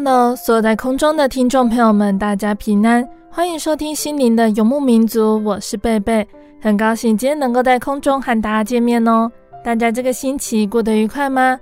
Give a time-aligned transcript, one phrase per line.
[0.00, 6.24] Hello，所有在空中的听众朋友们，大家平安，欢迎收听心灵的游牧民族，我是贝贝，
[6.60, 9.28] 很高兴今天能够在空中和大家见面哦。
[9.64, 11.58] 大家这个星期过得愉快吗？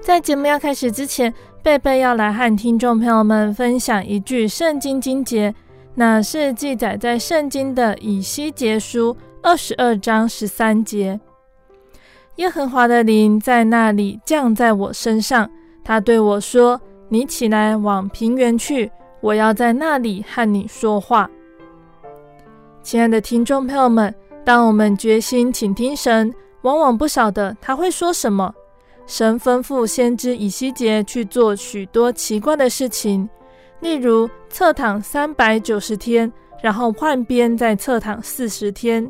[0.00, 1.32] 在节目要开始之前，
[1.62, 5.54] 贝贝要来和听众朋友们分享一句圣经经节，
[5.94, 11.20] 那是记载在圣经的以西结书二十二章十三节。
[12.36, 15.48] 耶和华的灵在那里降在我身上，
[15.84, 16.80] 他对我说。
[17.12, 21.30] 你起来往平原去，我要在那里和你说话。
[22.82, 24.14] 亲爱的听众朋友们，
[24.46, 26.32] 当我们决心倾听神，
[26.62, 28.50] 往往不晓得他会说什么。
[29.06, 33.28] 神吩咐先知以西结去做许多奇怪的事情，
[33.80, 36.32] 例如侧躺三百九十天，
[36.62, 39.06] 然后换边再侧躺四十天。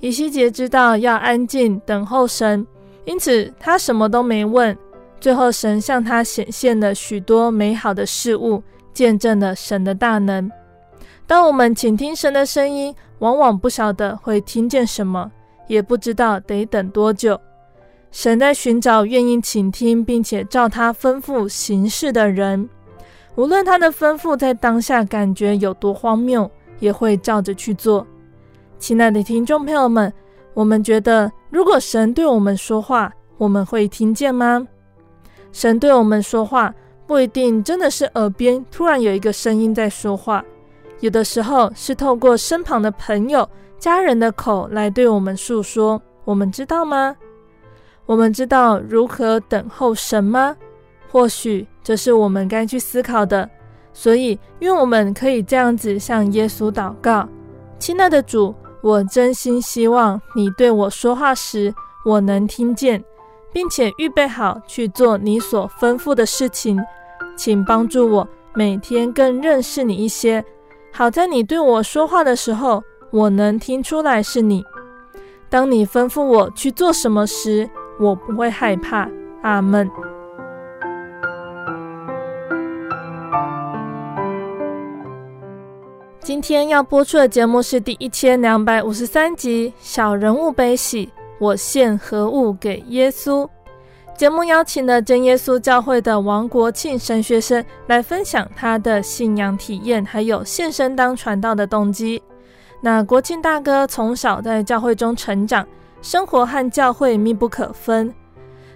[0.00, 2.66] 以西结知道要安静等候神，
[3.04, 4.76] 因此他什么都没问。
[5.20, 10.50] 最后，神向他显现了许多美好的事物，见证了神的大能。
[11.26, 15.30] 当我们倾听神的声音，往往不晓得会听见什么，
[15.66, 17.40] 也不知道得等多久。
[18.12, 22.68] 神在寻找愿意倾听并且照他吩咐行事的人，
[23.34, 26.48] 无论他的吩咐在当下感觉有多荒谬，
[26.78, 28.06] 也会照着去做。
[28.78, 30.12] 亲爱的听众朋友们，
[30.52, 34.64] 我们觉得，如果神对我们说话，我们会听见吗？
[35.54, 36.74] 神对我们说话，
[37.06, 40.44] 不一定真的是耳边突然有一个声音在说话，
[40.98, 43.48] 有的时候是透过身旁的朋友、
[43.78, 46.02] 家人的口来对我们诉说。
[46.24, 47.14] 我们知道吗？
[48.04, 50.56] 我们知道如何等候神吗？
[51.08, 53.48] 或许这是我们该去思考的。
[53.92, 57.28] 所以，愿我们可以这样子向耶稣祷告：
[57.78, 61.72] 亲爱的主，我真心希望你对我说话时，
[62.04, 63.04] 我能听见。
[63.54, 66.78] 并且预备好去做你所吩咐的事情，
[67.36, 70.44] 请帮助我每天更认识你一些，
[70.92, 72.82] 好在你对我说话的时候，
[73.12, 74.64] 我能听出来是你。
[75.48, 77.70] 当你吩咐我去做什么时，
[78.00, 79.08] 我不会害怕。
[79.42, 79.88] 阿门。
[86.18, 91.06] 今天要播出的节目是第一千两百五十三集《小人物悲喜》。
[91.44, 93.46] 我献何物给耶稣？
[94.16, 102.22] 节目邀请了真耶稣教会的王国庆神学生来分享他的信仰体验，还有献身当传道的动机。
[102.80, 105.66] 那国庆大哥从小在教会中成长，
[106.00, 108.10] 生活和教会密不可分。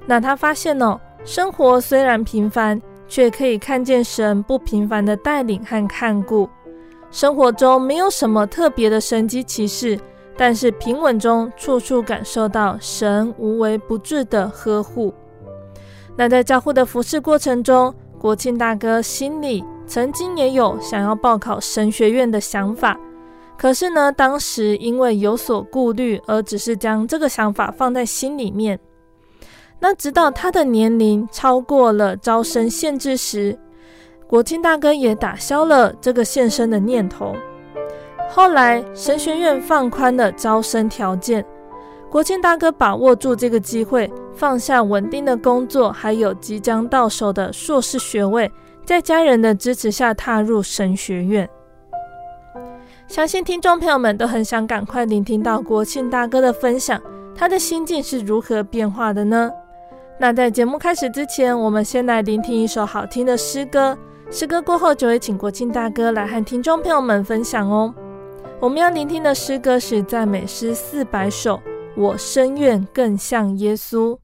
[0.05, 2.79] 那他发现哦，生活虽然平凡，
[3.09, 6.47] 却可以看见神不平凡的带领和看顾。
[7.11, 9.99] 生活中没有什么特别的神迹奇事。
[10.39, 15.13] 但是平稳中，处处感受到神无微不至的呵护。
[16.17, 22.97] 那在教会的服侍过程中，国庆大哥心里曾经也有想要报考神学院的想法，
[23.59, 28.79] 可是呢，当时因为有所顾虑，而只是将这个想法放在心里面。
[29.81, 33.59] 那直到他的年龄超过了招生限制时，
[34.29, 37.35] 国庆大哥也打消了这个献身的念头。
[38.31, 41.45] 后来，神学院放宽了招生条件，
[42.11, 48.51] 国庆大哥把握住这个机会，放下稳定的工作，还有即将到手的硕士学位，
[48.85, 51.49] 在家人的支持下踏入神学院。
[53.07, 57.01] 相信听众朋友们都很想赶快聆听到国庆大哥的分享，
[57.35, 59.51] 他的心境是如何变化的呢？
[60.21, 63.97] 那在节目开始之前，我们先来聆听一首好听的诗歌。
[64.31, 67.95] 诗歌过后，就会请国庆大哥来和听众朋友们分享哦。
[68.61, 71.63] 我们要聆听的诗歌是赞美诗四百首，
[71.97, 74.19] 我深愿更像耶稣。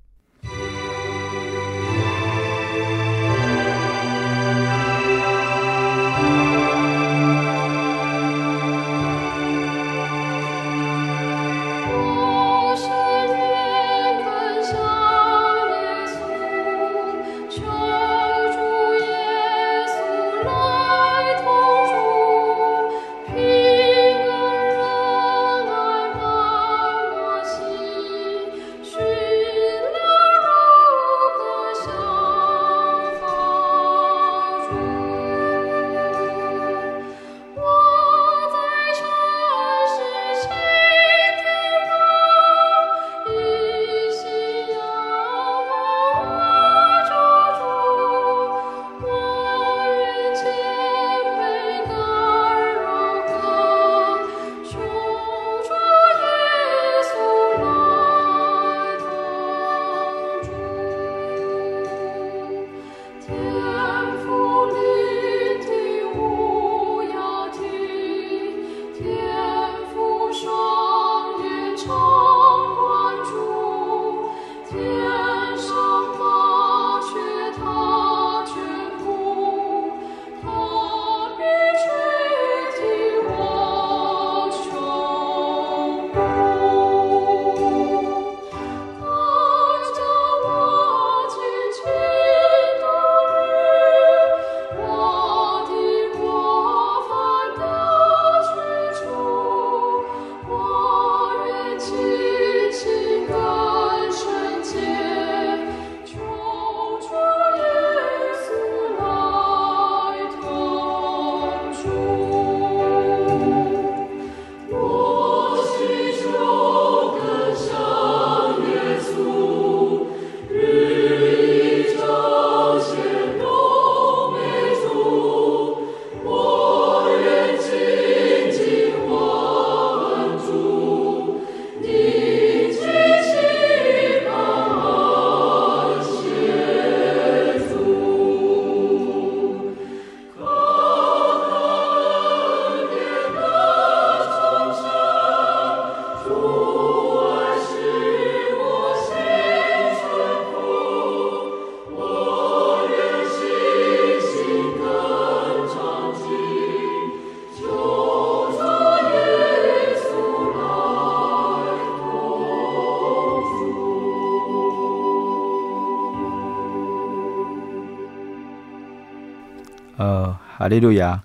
[170.75, 171.23] 利路亚！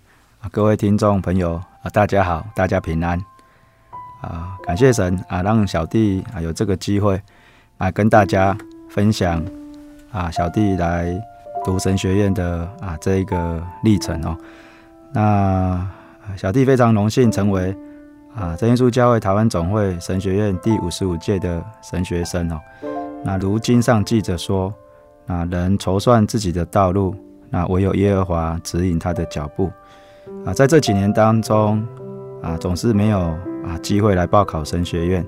[0.51, 3.19] 各位听众朋友啊，大家好，大家平安
[4.21, 4.55] 啊！
[4.63, 7.19] 感谢神啊，让小弟啊有这个机会
[7.79, 8.55] 啊跟大家
[8.91, 9.43] 分享
[10.11, 11.19] 啊，小弟来
[11.65, 14.37] 读神学院的啊这一个历程哦。
[15.11, 15.89] 那
[16.37, 17.75] 小弟非常荣幸成为
[18.35, 22.59] 啊真耶稣教会台湾总会神学院第五十五届的神学生哦。
[23.23, 24.71] 那如经上记着说，
[25.25, 27.15] 啊人筹算自己的道路。
[27.49, 29.71] 那唯有耶和华指引他的脚步
[30.45, 31.85] 啊，在这几年当中
[32.41, 33.19] 啊，总是没有
[33.65, 35.25] 啊机会来报考神学院。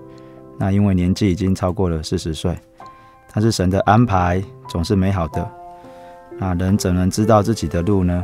[0.57, 2.55] 那因为年纪已经超过了四十岁，
[3.33, 5.41] 但是神的安排总是美好的。
[6.39, 8.23] 啊，人怎能知道自己的路呢？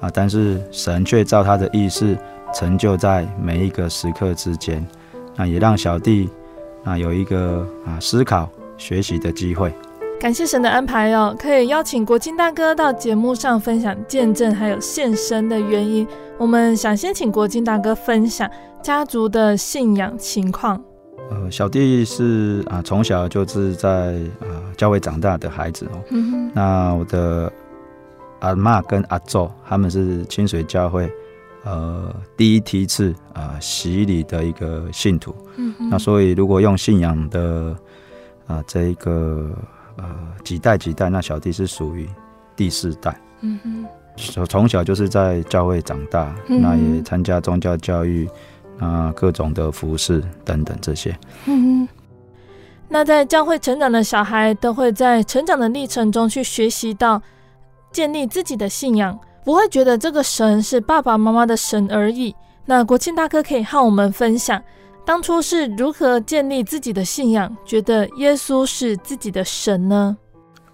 [0.00, 2.16] 啊，但是神却照他的意思
[2.54, 4.84] 成就在每一个时刻之间。
[5.36, 6.28] 那也让小弟
[6.84, 9.72] 啊有一个啊思考学习的机会。
[10.22, 16.06] 感谢神的安排哦，可以邀请国庆大哥到节目上分享见证，还有献身的原因。
[16.38, 18.48] 我们想先请国庆大哥分享
[18.80, 20.80] 家族的信仰情况。
[21.28, 26.00] 呃，小弟是啊，从小就是在啊教会长大的孩子哦。
[26.54, 27.52] 那我的
[28.38, 31.10] 阿妈跟阿祖他们是清水教会
[31.64, 35.34] 呃第一梯次啊洗礼的一个信徒。
[35.56, 35.90] 嗯哼。
[35.90, 37.76] 那所以如果用信仰的
[38.46, 39.50] 啊这一个。
[39.96, 40.04] 呃，
[40.44, 42.08] 几代几代，那小弟是属于
[42.56, 43.14] 第四代。
[43.40, 48.28] 嗯哼，从小就是在教会长大，嗯、那也参加宗教教育
[48.78, 51.16] 啊，各种的服饰等等这些。
[51.46, 51.88] 嗯哼，
[52.88, 57.20] 那在教会成长的小孩，都会在成长的历程中去学习到
[57.90, 62.34] 建立自己的信仰，不会觉得这个神是爸爸妈妈的神而已。
[62.64, 64.62] 那国庆大哥可以和我们分享。
[65.04, 70.16] 当初是如何建立自己的信仰，觉得耶稣是自己的神呢？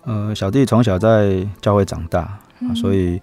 [0.04, 3.20] 呃，小弟从小在教会长大，嗯、所以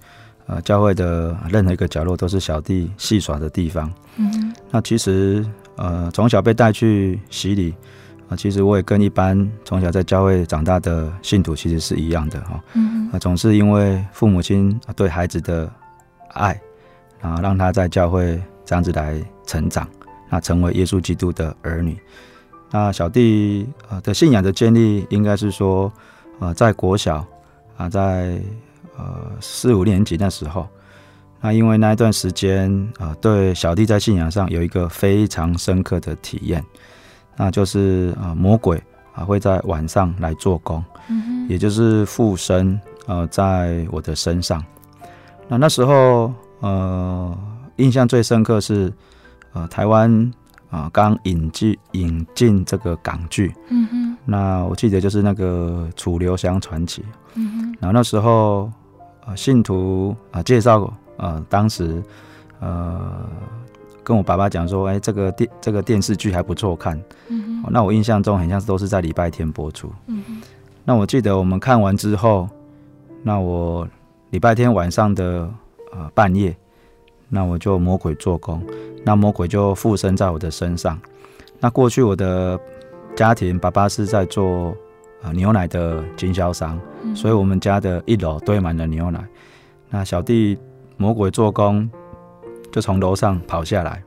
[0.47, 3.91] 呃，教会的任何一个角落都是小弟戏耍的地方。
[4.17, 5.45] 嗯，那其实
[5.77, 7.73] 呃，从小被带去洗礼
[8.29, 12.59] 啊，其实我也跟一般从小在教会长大的信徒其实是一样的哈。
[12.73, 15.71] 嗯，啊，总是因为父母亲对孩子的
[16.33, 16.59] 爱，
[17.19, 19.87] 然后让他在教会这样子来成长，
[20.29, 21.97] 那成为耶稣基督的儿女。
[22.71, 25.91] 那小弟呃的信仰的建立，应该是说，
[26.39, 27.25] 呃，在国小
[27.77, 28.39] 啊，在
[28.97, 30.67] 呃四五年级那时候，
[31.39, 36.61] 那因为那一段时间啊、呃，对小弟在信仰上有一个非常深刻的体验，
[37.37, 38.81] 那就是啊、呃，魔鬼
[39.13, 44.61] 啊会在晚上来做工，嗯、也就是附身呃在我的身上。
[45.47, 47.37] 那那时候呃，
[47.77, 48.91] 印象最深刻是
[49.55, 50.31] 呃台湾。
[50.71, 57.01] 啊，刚引进引进这个港剧，嗯哼，那我记得就是那个《楚留香传奇》，
[57.35, 58.69] 嗯哼，然后那时候
[59.25, 62.03] 呃信徒啊介绍呃当时
[62.59, 63.25] 呃
[64.03, 70.41] 跟我爸爸讲说，哎，这个电这个电视剧还不错看，嗯哼，那我印象中很像是都是在礼拜天播出，嗯哼，
[70.83, 72.49] 那我记得我们看完之后，
[73.23, 73.87] 那我
[74.31, 75.49] 礼拜天晚上的
[75.93, 76.53] 呃半夜，
[77.29, 78.61] 那我就魔鬼做工。
[79.03, 80.99] 那魔鬼就附身在我的身上。
[81.59, 82.59] 那过去我的
[83.15, 84.75] 家庭，爸爸是在做
[85.21, 89.23] 呃牛奶的经销商，嗯、所以我们家的一楼堆满了牛奶。
[89.89, 90.57] 那小弟
[90.97, 91.89] 魔鬼做工，
[92.71, 94.03] 就从楼上跑下来，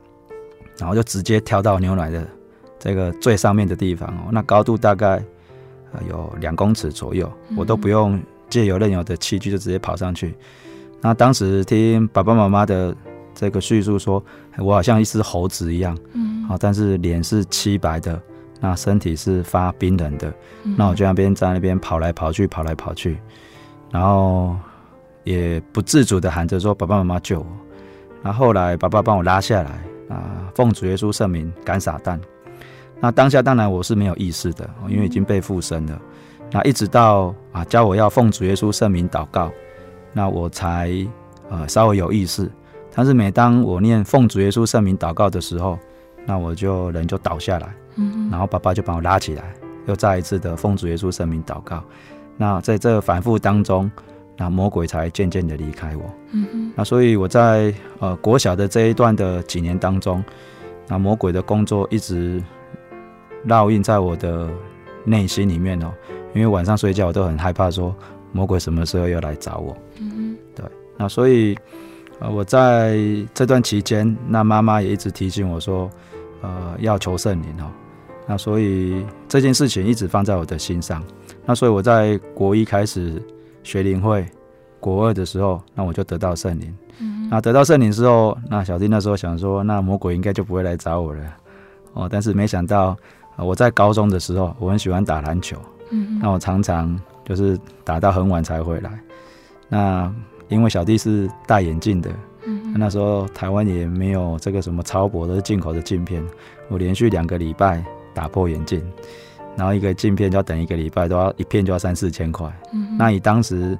[0.77, 2.27] 然后就直接跳到牛奶的
[2.77, 4.29] 这个最上面的地方哦。
[4.31, 5.23] 那高度大概
[6.09, 10.35] 有两公尺左右，我都不用借由任何的器具，就直接跑上去。
[11.01, 12.95] 那当时听爸爸妈妈的。
[13.33, 14.23] 这个叙述说，
[14.57, 18.21] 我好像一只猴子一样，嗯，好，但是脸是漆白的，
[18.59, 20.33] 那身体是发冰冷的，
[20.63, 23.17] 嗯、那我就那边在那边跑来跑去，跑来跑去，
[23.91, 24.55] 然后
[25.23, 27.47] 也不自主的喊着说：“爸爸妈妈救我！”
[28.21, 29.71] 那后后来爸爸帮我拉下来，
[30.13, 32.19] 啊，奉主耶稣圣名赶撒旦。
[32.99, 36.01] 那当下当然我是没有意识的，因为已经被附身了。
[36.51, 39.49] 那一直到啊教我要奉主耶稣圣名祷告，
[40.11, 40.91] 那我才
[41.49, 42.51] 呃稍微有意识。
[42.93, 45.77] 但是每当我念奉主耶稣圣名祷告的时候，
[46.25, 49.53] 那我就人就倒下来，嗯，然后爸爸就把我拉起来，
[49.85, 51.83] 又再一次的奉主耶稣圣名祷告。
[52.35, 53.89] 那在这反复当中，
[54.35, 56.73] 那魔鬼才渐渐的离开我，嗯哼。
[56.75, 60.23] 那所以我在呃国小的这一段的几年当中，
[60.87, 62.43] 那魔鬼的工作一直
[63.47, 64.49] 烙印在我的
[65.05, 65.93] 内心里面哦，
[66.33, 67.95] 因为晚上睡觉我都很害怕说
[68.31, 70.65] 魔鬼什么时候要来找我，嗯哼，对。
[70.97, 71.57] 那所以。
[72.19, 72.97] 呃，我在
[73.33, 75.89] 这段期间，那妈妈也一直提醒我说，
[76.41, 77.71] 呃，要求圣灵哦。
[78.27, 81.03] 那所以这件事情一直放在我的心上。
[81.45, 83.21] 那所以我在国一开始
[83.63, 84.23] 学灵会，
[84.79, 86.71] 国二的时候，那我就得到圣灵。
[86.99, 87.27] 嗯。
[87.31, 91.23] 那得到圣灵之后，那小弟那时候想说，那魔鬼应该就不会来找我了。
[91.93, 92.95] 哦，但是没想到，
[93.37, 95.57] 呃，我在高中的时候，我很喜欢打篮球。
[95.89, 96.19] 嗯。
[96.21, 98.91] 那我常常就是打到很晚才回来。
[99.69, 100.13] 那
[100.49, 102.09] 因为小弟是戴眼镜的，
[102.45, 106.21] 嗯、那时候台湾也没有这个什么超薄，都是进口的镜片。
[106.67, 108.83] 我连续两个礼拜打破眼镜，
[109.55, 112.51] 然后一个镜片就要等一个礼拜，都要一片就要三四千块。
[112.73, 113.77] 嗯、那以当时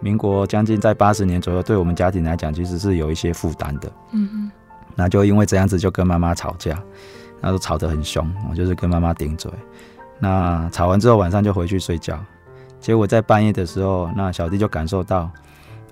[0.00, 3.92] 民国将近在八十年左右，对我们家庭来讲，其实是有一些负担的。
[4.12, 4.50] 嗯哼
[4.94, 6.80] 那就因为这样子就跟妈妈吵架，
[7.40, 9.50] 那都吵得很凶，我就是跟妈妈顶嘴。
[10.18, 12.18] 那吵完之后晚上就回去睡觉，
[12.80, 15.28] 结果在半夜的时候，那小弟就感受到。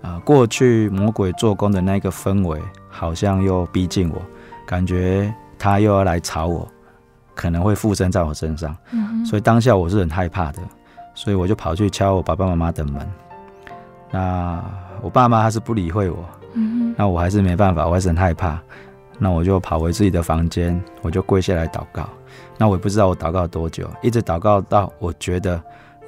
[0.05, 4.21] 啊，过去魔鬼做工的那个氛围，好像又逼近我，
[4.67, 6.69] 感觉他又要来吵我，
[7.35, 10.59] 可能会附身在我身上，嗯、所以当下我是很害怕的，
[11.15, 13.11] 所以我就跑去敲我爸爸妈妈的门。
[14.11, 14.63] 那
[15.01, 18.61] 我爸妈他是不理会我，嗯、那我还是没办法，我还是很害怕，
[19.19, 22.07] 那我就跑回自己的房间，我就跪下来祷告。
[22.59, 25.59] 那我也不知道我祷告多久，一直祷告到我觉得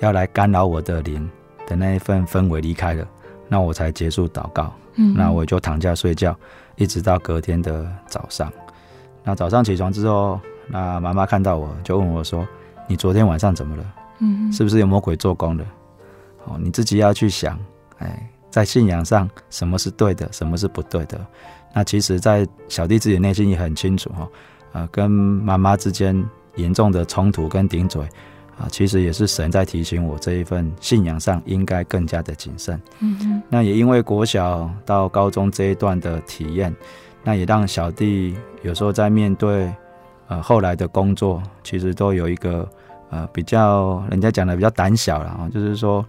[0.00, 1.26] 要来干扰我的灵
[1.66, 3.06] 的那一份氛围离开了。
[3.48, 6.36] 那我才结束祷告，嗯，那我就躺下睡觉，
[6.76, 8.52] 一直到隔天的早上。
[9.22, 12.46] 那早上起床之后，那妈妈看到我就问我说
[12.88, 13.84] ：“你昨天晚上怎么了？
[14.18, 15.64] 嗯，是不是有魔鬼做工了？
[16.44, 17.58] 哦，你自己要去想，
[17.98, 21.20] 哎，在信仰上什么是对的，什么是不对的。
[21.74, 24.28] 那其实，在小弟自己内心也很清楚哈，
[24.72, 26.24] 呃，跟妈妈之间
[26.54, 28.02] 严重的冲突跟顶嘴。”
[28.58, 32.80] 啊，其实也是神在提醒我这一份信仰上应该更加的谨慎。
[33.00, 36.74] 嗯哼，那也因为国小到高中这一段的体验，
[37.22, 39.70] 那也让小弟有时候在面对
[40.28, 42.66] 呃后来的工作，其实都有一个
[43.10, 46.02] 呃比较人家讲的比较胆小了啊，就是说，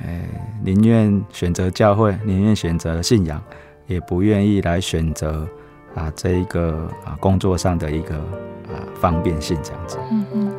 [0.00, 0.22] 呃，
[0.62, 3.42] 宁愿选择教会，宁愿选择信仰，
[3.88, 5.44] 也不愿意来选择
[5.96, 8.14] 啊这一个啊工作上的一个
[8.68, 9.98] 啊方便性这样子。
[10.12, 10.52] 嗯嗯。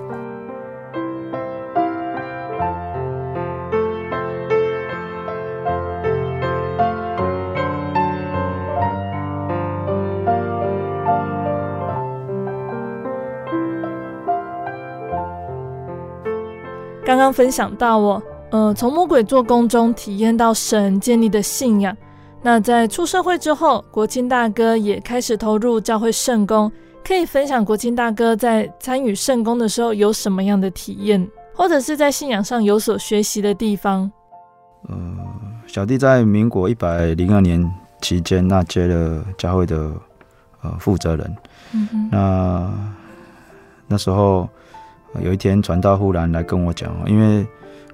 [17.22, 21.96] 刚刚分享到我，呃，从魔鬼做工中体验到神建立的信仰。
[22.42, 26.72] 那在出社会之后，国庆大哥也开始投入教会圣工。
[27.06, 34.12] 可以分享国庆大哥在参与圣工的时候有什么样的体验，或者是在信仰上有所学习的地方？
[34.90, 34.96] 呃，
[35.68, 39.92] 小弟在民国一百零二年期间，那接了教会的
[40.64, 41.36] 呃负责人。
[41.74, 42.10] 嗯。
[42.12, 42.74] 那
[43.86, 44.50] 那时候。
[45.20, 47.46] 有一天，传道忽然来跟我讲，因为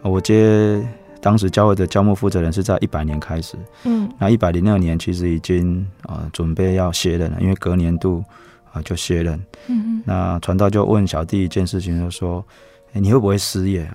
[0.04, 0.82] 我接
[1.20, 8.24] 当时教会的教牧负责人是在一百年开始，嗯，那一百零二年其实已经啊准备要卸任了，因为隔年度
[8.72, 12.46] 啊就卸任，嗯，那传道就问小弟一件事情，就说
[12.94, 13.90] ：“欸，你会不会失业？”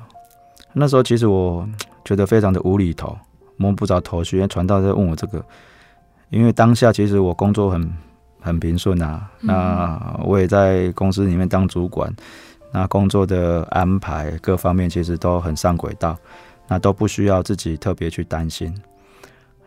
[0.75, 1.67] 那时候其实我
[2.05, 3.17] 觉得非常的无厘头，
[3.57, 5.43] 摸不着头绪，因为传道在问我这个，
[6.31, 7.93] 因为当下其实我工作很
[8.41, 12.13] 很平顺啊，那我也在公司里面当主管。
[12.75, 16.17] 那工作的安排各方面其实都很上轨道，
[16.67, 18.75] 那都不需要自己特别去担心。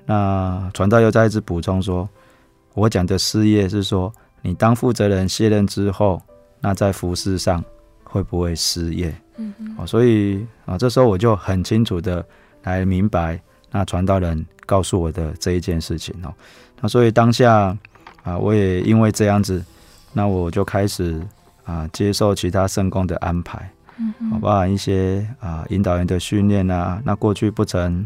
[0.07, 2.09] 那传道又再一次补充说，
[2.73, 6.19] 我讲的失业是说，你当负责人卸任之后，
[6.59, 7.63] 那在服饰上
[8.03, 9.13] 会不会失业？
[9.37, 9.85] 嗯嗯。
[9.85, 12.25] 所以啊，这时候我就很清楚的
[12.63, 16.33] 来明白，那传道人告诉我的这一件事情哦。
[16.81, 17.77] 那所以当下
[18.23, 19.63] 啊，我也因为这样子，
[20.11, 21.21] 那我就开始。
[21.65, 23.67] 啊，接受其他圣工的安排，
[23.97, 27.01] 嗯，包含一些啊引导员的训练啊。
[27.03, 28.05] 那过去不曾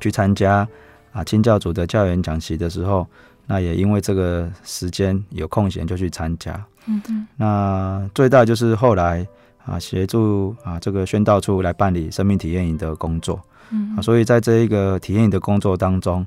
[0.00, 0.66] 去参加
[1.12, 3.04] 啊清教主的教员讲习的时候，
[3.44, 6.64] 那也因为这个时间有空闲就去参加。
[6.86, 7.26] 嗯嗯。
[7.36, 9.26] 那最大就是后来
[9.64, 13.40] 啊协助啊这个宣道处来办理生命体验营的工作。
[13.70, 13.96] 嗯。
[13.96, 16.24] 啊，所以在这一个体验营的工作当中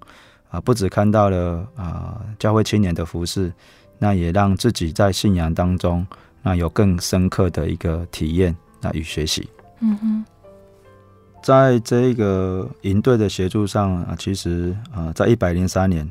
[0.51, 3.49] 啊，不只看到了啊教会青年的服饰，
[3.97, 6.05] 那也让自己在信仰当中。
[6.43, 9.49] 那有更深刻的一个体验，那与学习。
[9.79, 10.25] 嗯哼，
[11.41, 16.07] 在这个营队的协助上啊，其实啊，在一百零三年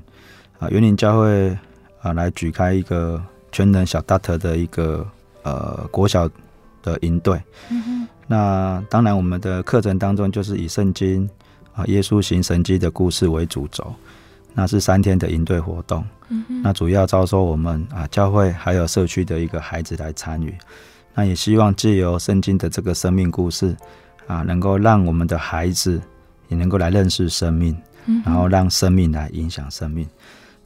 [0.58, 1.56] 啊，员林教会
[2.00, 5.06] 啊来举开一个全能小 Doctor 的一个
[5.42, 6.28] 呃国小
[6.82, 7.40] 的营队。
[7.70, 11.28] 嗯哼，那当然我们的课程当中就是以圣经
[11.74, 13.94] 啊耶稣行神迹的故事为主轴。
[14.54, 20.54] 那是三天的营队活动，嗯，那主要招收我们啊教会还有社区的一个孩子来参与，
[21.14, 23.74] 那也希望借由圣经的这个生命故事
[24.26, 26.00] 啊，能够让我们的孩子
[26.48, 30.06] 也能够来认识生命，嗯，然后让生命来影响生命。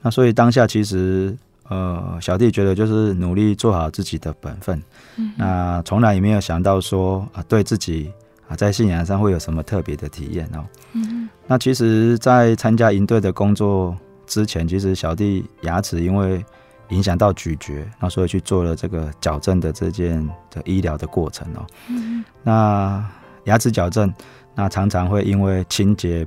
[0.02, 1.36] 那所以当下其实
[1.68, 4.82] 呃小弟觉得就是努力做好自己的本分，
[5.16, 8.12] 嗯，那从来也没有想到说啊对自己
[8.48, 11.28] 啊在信仰上会有什么特别的体验哦，嗯。
[11.46, 16.44] 那其实，在参加营队的工作之前，其实小弟牙齿因为
[16.88, 21.66] 影响到咀嚼，那所以去做了这个矫正的这件的医疗的过程哦。
[21.88, 22.24] 嗯。
[22.42, 23.04] 那
[23.44, 24.12] 牙齿矫正，
[24.54, 26.26] 那常常会因为清洁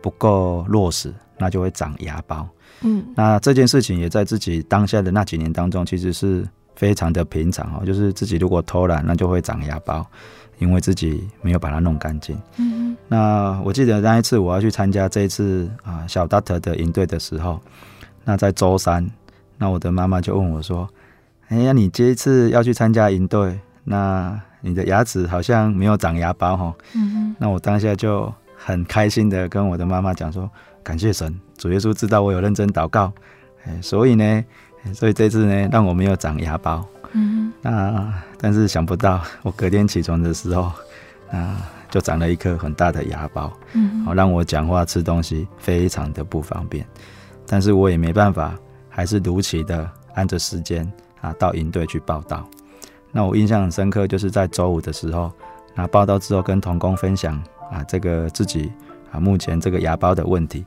[0.00, 2.48] 不够落实，那就会长牙包。
[2.80, 3.04] 嗯。
[3.14, 10.06] 那这件事情也在自己当下的那几年当中，其实是非常的平常哦，就是自己如果偷懒，那就会长牙包。
[10.58, 12.40] 因为自己没有把它弄干净。
[12.58, 17.60] 嗯，那我记得那一次我要去参加这一次啊小 Doctor 的营队的时候，
[18.24, 19.08] 那在周三，
[19.58, 20.88] 那我的妈妈就问我说
[21.48, 30.50] ：“哎呀，你这一次要去参加营队，那你的牙齿好像没有长牙包哈。”嗯，那我当下就很开心的跟我的妈妈讲说
[30.82, 33.12] ：“感谢神，主耶稣知道我有认真祷告，
[33.66, 34.44] 哎，所以呢，
[34.94, 36.84] 所以这次呢让我没有长牙包。”
[37.14, 40.72] 嗯，那但是想不到，我隔天起床的时候，
[41.30, 41.56] 那
[41.88, 46.84] 就长了一颗很大的牙包，嗯，好让我讲话吃东西非常的不方便，
[47.46, 48.52] 但是我也没办法，
[48.88, 52.44] 还是如期的按着时间啊到营队去报道。
[53.12, 55.30] 那我印象很深刻，就是在周五的时候，
[55.72, 58.72] 那报道之后跟童工分享啊这个自己
[59.12, 60.66] 啊目前这个牙包的问题，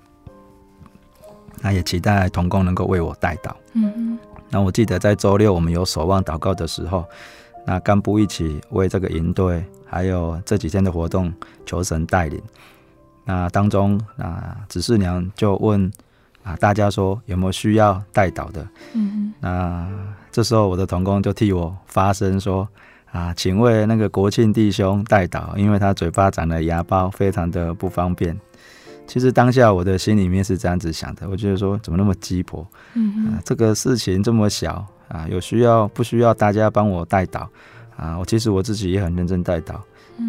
[1.61, 4.19] 那也期待童工能够为我带到，嗯嗯。
[4.49, 7.05] 那我记得在周六我们有守望祷告的时候，
[7.65, 11.33] 那干部一起为这个营队还有这几天的活动
[11.65, 12.41] 求神带领。
[13.25, 15.91] 那当中啊，指示娘就问
[16.43, 18.61] 啊大家说有没有需要代祷的？
[18.93, 19.33] 嗯嗯。
[19.41, 19.89] 那
[20.31, 22.65] 这时候我的同工就替我发声说
[23.11, 28.37] 啊，请为那个国庆弟兄代祷，因为他嘴巴长了牙包，非常的不方便。
[29.07, 32.67] 其实当下我的心里面是这样子想的，我觉得说怎么那么鸡婆？
[32.93, 37.47] 嗯、啊、这个事情这么小啊，有需要不需要大家帮我代祷
[37.95, 38.19] 啊？
[38.19, 39.75] 我其实我自己也很认真代祷。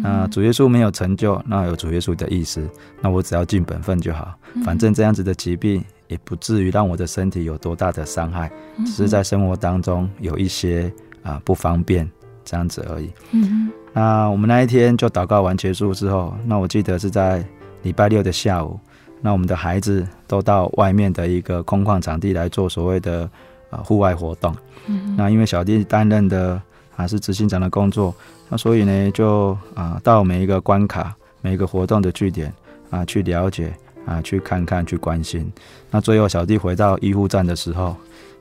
[0.03, 2.67] 那主耶稣没有成就，那有主耶稣的意思，
[3.01, 4.33] 那我只要尽本分就好。
[4.63, 8.51] 反正这样子的疾病也不至于让我的身体有多大的伤害，
[8.85, 12.07] 只是在生活当中有一些啊不方便
[12.45, 13.09] 这样子而已。
[13.31, 17.43] 嗯，那我们那一天就祷告完结束之后，那我记得是在
[17.81, 18.79] 礼拜六的下午，
[19.21, 23.29] 那我们的孩子都到外面的一个空旷场地来做所谓的
[23.69, 24.55] 呃户外活动。
[24.87, 28.13] 嗯，那因为小弟担任的还是执行长的工作。
[28.49, 32.51] 那所以呢，就啊到每一个关卡、每一个活动的据点
[32.89, 33.73] 啊去了解
[34.05, 35.51] 啊去看看去关心。
[35.91, 37.95] 那最后小弟回到医护站的时候，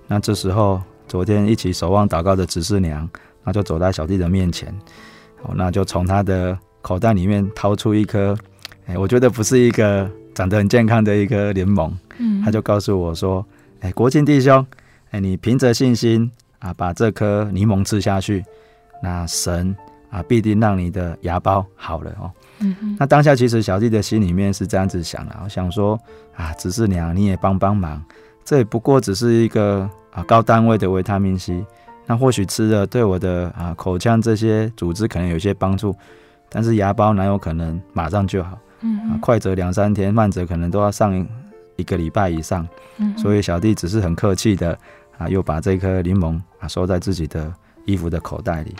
[0.06, 3.08] 那这时候昨天一起守望祷告的执事娘，
[3.44, 4.74] 那就走在小弟的面前，
[5.42, 8.34] 哦，那就从他的口袋里面掏出一颗，
[8.88, 13.46] 哎，我觉得不是一个长得很健康的一个柠檬，嗯，他就告诉我说，
[13.80, 14.66] 哎，国庆弟兄，
[15.12, 18.44] 哎，你凭着信心啊把这颗柠檬吃下去，
[19.00, 19.76] 那神。
[20.10, 22.32] 啊，必定让你的牙包好了哦。
[22.60, 26.00] 嗯哼，那当下其实小弟的心里面是这样子想的，我想说
[26.34, 28.02] 啊，只是娘你也帮帮忙，
[28.42, 31.62] 这也不过只是一个啊高单位的维他命 C，
[32.06, 35.94] 那或许吃了对我的啊口腔这些组织可能有些帮助，
[36.48, 38.58] 但是牙包哪有可能马上就好？
[38.80, 41.26] 嗯啊，快则两三天，慢则可能都要上
[41.76, 42.66] 一个礼拜以上。
[42.98, 44.78] 嗯，所以小弟只是很客气的
[45.16, 47.52] 啊，又把这颗柠檬啊收在自己的
[47.84, 48.74] 衣服的口袋里。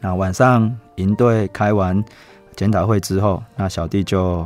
[0.00, 2.02] 那晚上营队开完
[2.56, 4.40] 检讨会之后，那小弟就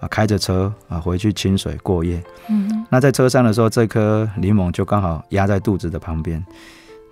[0.00, 2.22] 啊开着车啊回去清水过夜。
[2.48, 6.44] 嗯，那在车上的时候，这颗柠檬就刚好压在肚子的旁边。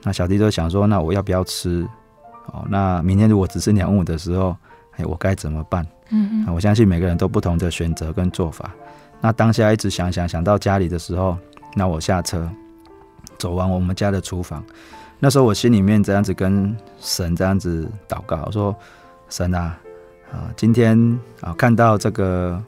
[0.02, 1.86] 那小弟就想说，那我要不要吃？
[2.52, 4.56] 哦，那明天如果只是两五的时候，
[4.96, 5.86] 哎，我该怎么办？
[6.10, 8.74] 嗯，我相信每个人都不同的选择跟做法。
[9.20, 11.36] 那当下一直想想想到家里的时候，
[11.74, 12.48] 那我下车
[13.36, 14.64] 走完我们家的厨房。
[15.18, 18.74] 那时候我心里面这样子跟神这样子祷告，我说
[19.28, 19.76] ：“神啊，
[20.32, 20.96] 啊，今天
[21.40, 22.62] 啊看到这个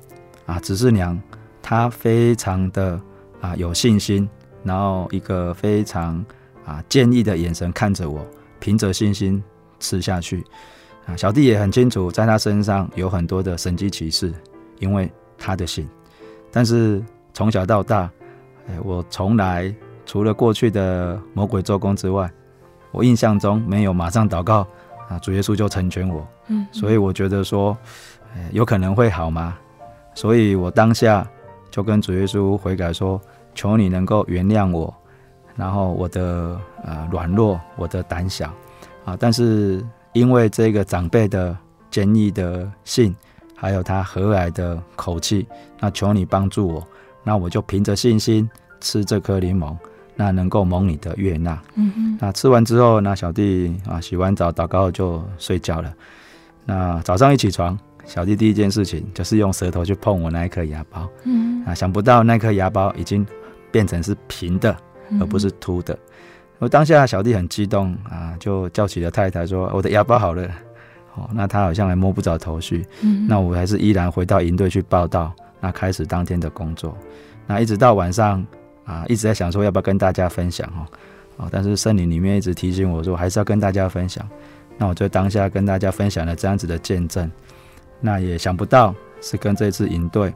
[0.46, 1.16] 啊执事娘，
[1.62, 3.00] 她非常的
[3.40, 4.29] 啊有信心，
[4.64, 6.24] 然后一个非常
[6.66, 8.26] 啊坚毅的眼神看着我，
[8.59, 9.40] 凭着信心
[9.79, 10.44] 吃下去。
[11.11, 14.33] 啊，小弟也很清楚，在他身上有很多的神迹奇事，
[14.79, 15.88] 因为他的信。
[16.53, 18.11] 但是从小到大，
[18.68, 19.75] 哎，我从来
[20.07, 22.31] 除了过去的魔鬼做工之外。”
[22.92, 24.66] 我印象中没有马上祷告
[25.09, 26.27] 啊，主耶稣就成全我。
[26.49, 27.79] 嗯，所以我觉得说，
[28.51, 29.57] 有可能会好吗？
[30.12, 31.25] 所以我当下
[31.70, 33.20] 就跟主耶稣悔改说，
[33.55, 34.92] 求你能够原谅我，
[35.55, 38.53] 然后我的呃软弱，我的胆小
[39.05, 39.16] 啊。
[39.20, 41.57] 但是因为这个长辈的
[41.90, 43.14] 坚毅的信，
[43.55, 45.46] 还有他和蔼的口气，
[45.79, 46.88] 那求你帮助我，
[47.23, 48.49] 那我就凭着信心
[48.81, 49.77] 吃这颗柠檬。
[50.16, 51.59] 那能够蒙你的悦纳。
[51.77, 52.18] 嗯哼。
[52.20, 55.94] 那吃完之后，那小弟啊洗完澡祷告就睡觉了。
[56.66, 61.09] 那早上一起床，小弟第一件事情就是用舌头去碰我那一颗牙包。
[61.25, 61.64] 嗯。
[61.64, 63.27] 啊，想不到那颗牙包已经
[63.70, 64.77] 变成是平的，
[65.18, 65.99] 而不是凸的。
[66.61, 70.49] 我当下小弟很激动啊，就叫起了太太说：“我的芽孢好了。”
[71.16, 72.87] 哦，那他好像还摸不着头绪。
[73.03, 73.27] 嗯。
[73.27, 76.96] 那我还是依然回到营队去报道，那开始当天的工作。
[77.49, 78.46] 那一直到晚上。
[78.87, 80.83] 啊，一直在想说要不要跟大家分享哦，
[81.37, 84.29] 哦但是圣灵里面一直提醒我说，还是要跟大家分享。
[84.77, 87.31] 那我就当下跟大家分享了这样子的见证。
[88.01, 90.35] 那也想不到是跟这次营队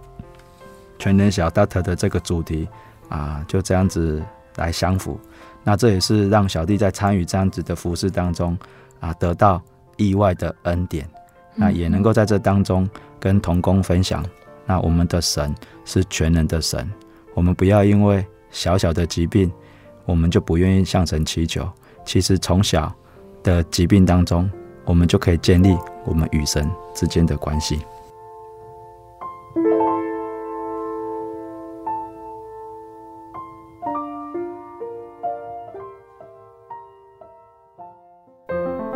[1.01, 2.69] 全能小 Dot 的这个主题
[3.09, 4.23] 啊，就这样子
[4.55, 5.19] 来相符。
[5.65, 8.57] 那这也是让小弟在参与这样子的服饰当中
[9.01, 9.61] 啊，得到
[9.97, 11.09] 意外的恩典。
[11.57, 14.25] 那也能够在这当中跟同工分享。
[14.67, 15.53] 那我们的神
[15.85, 16.89] 是全能的神，
[17.35, 18.25] 我们不要因为。
[18.51, 19.51] 小小的疾病，
[20.05, 21.69] 我们就不愿意向神祈求。
[22.05, 22.95] 其实从小
[23.43, 24.49] 的疾病当中，
[24.85, 27.81] 我们就可以建立我们与神之间的关系。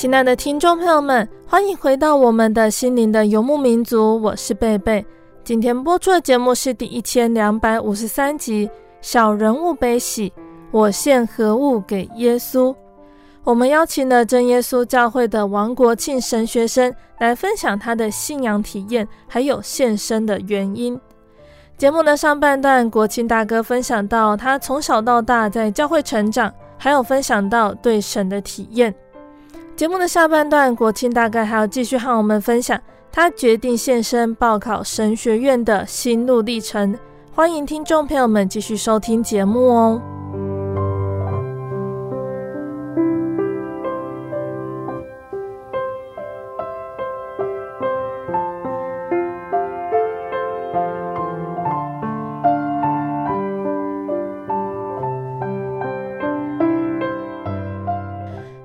[0.00, 5.04] 亲爱的听众朋友们，欢迎回到我们的心灵的游牧民族，我是贝贝。
[5.44, 8.66] 今天播出的节目是第一千两百五十三集
[9.02, 10.30] 《小人物悲喜》，
[10.70, 12.74] 我献何物给耶稣？
[13.44, 20.98] 我们邀请了真耶稣教会的王国庆神学生来分享他的信仰体验，还有献身的原因。
[21.76, 28.94] 节目的上半段，国庆大哥分享到他从小到大在教会成长，还有分享到对神的体验。
[29.80, 32.78] 节目的下半段，国庆大概还要继续和我们分享
[33.10, 36.94] 他决定现身报考神学院的心路历程。
[37.34, 39.98] 欢迎听众朋友们继续收听节目哦。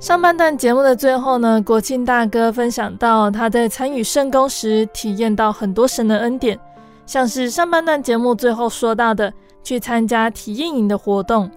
[0.06, 6.60] 上半段节目的最后呢，国庆大哥分享到他在参与圣工时体验到很多神的恩典，
[7.08, 11.50] 像是上半段节目最后说到的，去参加体验营的活动，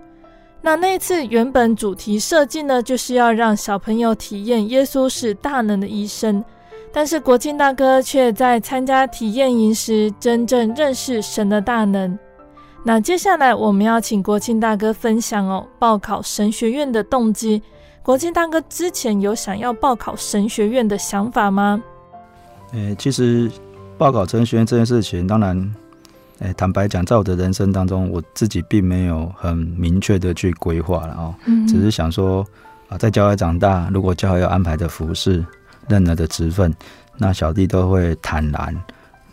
[0.62, 6.42] 那那次原本主题设计呢，就是要让小朋友体验耶稣是大能的医生。
[6.90, 12.18] 但是国庆大哥却在参加体验营时，真正认识神的大能。
[12.82, 17.62] 那接下来我们要请国庆大哥分享哦，报考神学院的动机。
[18.08, 21.78] 国庆大哥之前有想要报考神学院的想法吗？
[22.72, 23.52] 诶，其实
[23.98, 25.74] 报考神学院这件事情，当然，
[26.38, 32.42] 诶，坦白讲，在我的人生当中，我自己并没有很明确的去规划了哦，嗯，只是想说
[32.88, 35.44] 啊，在教会长大，如果教会要安排的服饰。
[35.86, 36.74] 任何的职分，
[37.18, 38.74] 那小弟都会坦然，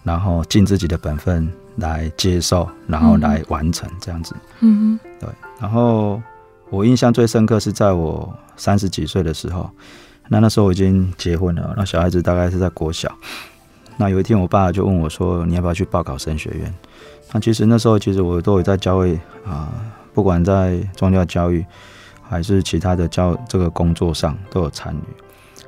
[0.03, 4.35] 然后尽自己的本分来接受，然后来完成这样子。
[4.59, 5.29] 嗯哼，对。
[5.61, 6.21] 然后
[6.69, 9.69] 我印象最深刻是在我三十几岁的时候，
[10.29, 13.11] 那那时候我已经结婚了，那小孩子大概是在国小。
[13.97, 16.73] 那有一天，我爸就问我说：“你要不要去报考神学院？”
[17.31, 19.71] 那其实那时候，其实我都有在教会啊，
[20.13, 21.65] 不管在宗教教育
[22.21, 24.99] 还是其他的教这个工作上都有参与。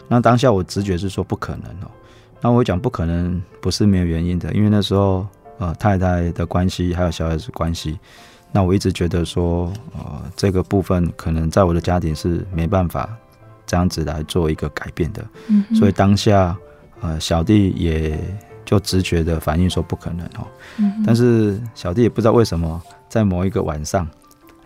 [0.08, 1.92] 那当下我直觉是说不可能哦。
[2.42, 5.26] 那我讲不可能不是没有原因的，因为那时候
[5.58, 7.98] 呃太太的关系还有小孩子关系，
[8.52, 13.10] 那我一直觉得说呃这个部分可能在我的家庭是没办法
[13.66, 15.26] 这样子来做一个改变的。
[15.48, 15.64] 嗯。
[15.76, 16.58] 所以当下
[17.02, 18.18] 呃小弟也
[18.66, 20.48] 就直觉的反应说不可能哦。
[20.78, 21.04] 嗯。
[21.06, 24.08] 但是小弟也不知道为什么在某一个晚上，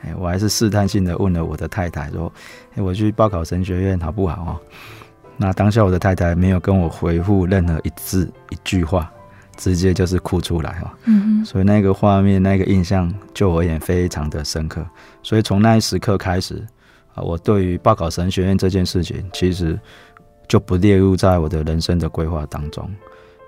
[0.04, 2.32] 哎，我还是试探性的问了我的太太说，
[2.76, 4.60] 哎，我去报考神学院好不好哦？
[5.38, 9.12] 那当下我的太太没有跟我回复任何一字一句话，
[9.62, 10.92] 直接就是哭出来哈。
[11.06, 14.84] 嗯，所以那个画面那个印象就我而言非常的深刻。
[15.22, 16.56] 所以从那一时刻开始
[17.14, 19.80] 啊，我对于报考神学院这件事情其实
[20.48, 22.90] 就不列入在我的人生的规划当中。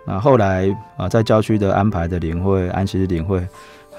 [0.05, 3.45] 那后来啊，在郊区的安排的领会安息日领会，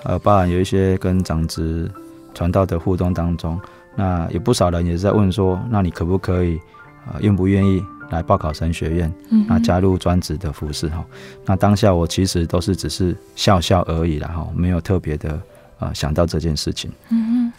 [0.05, 1.91] 呃，包含有一些跟长职
[2.33, 3.61] 传道的互动当中，
[3.97, 6.61] 那有不少人也是在问说，那你可不可以？
[7.07, 9.13] 啊，愿不愿意来报考神学院？
[9.31, 11.05] 嗯，那加入专职的服饰哈。
[11.45, 15.41] 那当下我其实都是只是笑笑而已啦哈，没有特别的
[15.79, 16.91] 啊想到这件事情。
[17.09, 17.53] 嗯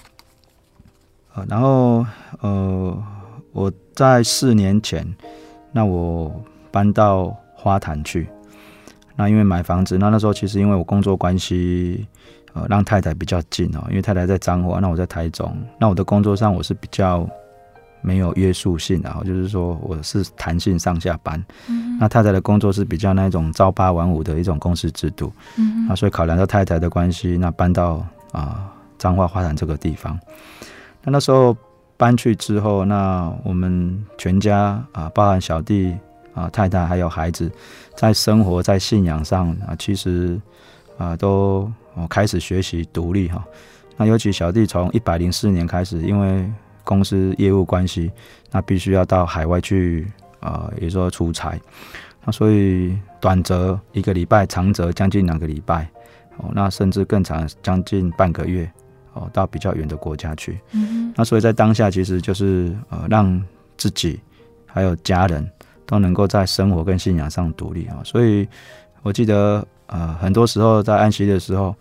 [1.36, 1.46] 嗯。
[1.50, 2.06] 然后
[2.40, 3.04] 呃，
[3.52, 5.06] 我在四年前，
[5.72, 6.34] 那我
[6.72, 8.28] 搬到花坛去。
[9.16, 12.08] 那因为买房子，那那时候其实因为我工作关系，
[12.54, 15.58] 呃，让太太比较近哦，因为太太在彰化，那我在台中。
[15.80, 17.28] 那我的工作上我是比较。
[18.06, 21.44] 没有约束性，然后就是说我是弹性上下班。
[21.68, 25.34] 嗯、那太太的工作是比较那种朝八晚五的一种公司制度。
[25.58, 30.20] 嗯，那，所以考量到太太的关系，那搬到啊彰化花坛这个地方。
[31.04, 31.58] 那那时候
[31.98, 35.96] 搬去之后，那我们全家啊，包含小弟
[36.36, 37.50] 啊、太太还有孩子，
[37.96, 40.40] 在生活在信仰上啊，其实
[41.00, 41.72] 啊都
[42.08, 43.44] 开始学习独立哈。
[43.98, 46.52] 那尤其小弟从一百零四年开始，因为
[46.86, 48.10] 公司业务关系，
[48.52, 50.08] 那必须要到海外去
[50.40, 51.60] 啊，也、呃、说出差。
[52.24, 55.90] 那所以短则一个礼拜，长则将近两个礼拜，
[56.38, 58.72] 哦，那甚至更长，将近半个月，
[59.14, 60.58] 哦，到比较远的国家去。
[60.72, 61.12] 嗯。
[61.16, 63.44] 那所以在当下，其实就是呃，让
[63.78, 64.20] 自己
[64.66, 65.46] 还有家人
[65.86, 68.00] 都能够在生活跟信仰上独立啊。
[68.06, 68.48] 所以
[69.02, 71.76] 我记得呃，很多时候在安息的时候。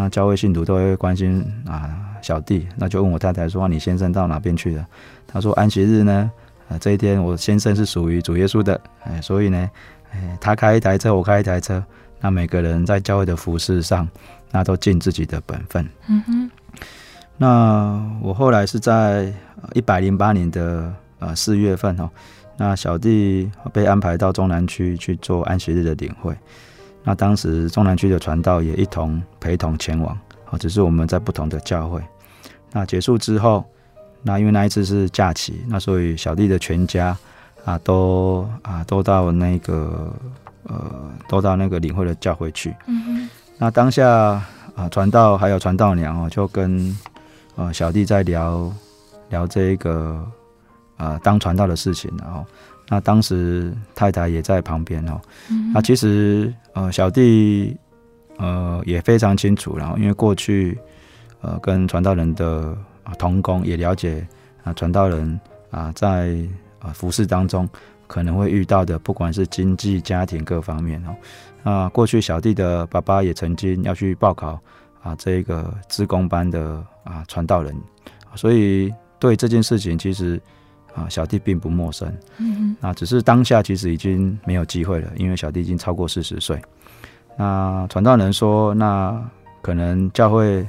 [0.00, 4.86] 那教会信徒都会关心啊，小弟，那就问我太太说：“你先生到哪边去了？”
[5.28, 6.30] 他说：“安息日呢，
[6.70, 9.70] 啊，这一天我先生是属于主耶稣的，哎，所以呢，
[10.10, 11.84] 哎，他开一台车，我开一台车，
[12.18, 14.08] 那每个人在教会的服饰上，
[14.50, 16.50] 那都尽自己的本分。”嗯哼。
[17.36, 19.30] 那我后来是在
[19.74, 22.08] 一百零八年的呃四月份哦，
[22.56, 26.34] 那小弟被安排到中南区去做安息日的领会。
[27.02, 30.16] 那当时中南区的传道也一同陪同前往，
[30.50, 32.02] 啊，只是我们在不同的教会。
[32.72, 33.64] 那结束之后，
[34.22, 37.16] 那因为那一次是假期，那所以小弟的全家
[37.64, 40.12] 啊都啊都到那个
[40.64, 42.76] 呃都到那个领会的教会去。
[42.86, 43.28] 嗯。
[43.56, 44.08] 那当下
[44.74, 46.96] 啊传道还有传道娘哦，就跟
[47.56, 48.70] 呃小弟在聊
[49.30, 50.22] 聊这一个
[50.96, 52.44] 啊当传道的事情，然后。
[52.92, 55.20] 那当时太太也在旁边哦，
[55.72, 57.78] 那其实呃小弟
[58.36, 60.76] 呃也非常清楚，然后因为过去
[61.40, 62.76] 呃跟传道人的
[63.16, 64.26] 同工也了解
[64.64, 66.36] 啊传道人啊在
[66.80, 67.68] 啊服侍当中
[68.08, 71.14] 可能会遇到的，不管是经济、家庭各方面哦，
[71.62, 74.60] 那过去小弟的爸爸也曾经要去报考
[75.00, 77.72] 啊这个职工班的啊传道人，
[78.34, 80.42] 所以对这件事情其实。
[80.94, 86.60] 啊，小弟并不陌生，嗯，那只是当下其实已经没有机会了，因为小弟已经超过四十岁。
[87.36, 89.22] 那传道人说，那
[89.62, 90.66] 可能教会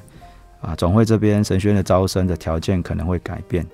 [0.62, 3.66] 啊，总会这边神学院的招生的条件可能会改变，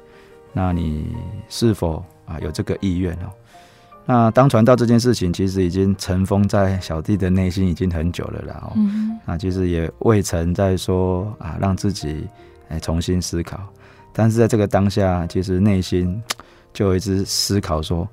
[0.54, 1.16] 那你
[1.50, 3.30] 是否啊有这个意愿哦？
[4.06, 8.72] 那当传道这件事情，其实已经尘封在小弟的内心已经很久了啦哦。
[8.78, 9.20] 嗯。
[9.26, 12.26] 那其实也未曾在说啊，让自己
[12.70, 13.60] 哎重新思考。
[14.18, 16.20] 但是在这个当下，其实内心
[16.74, 18.07] 就一直思考说，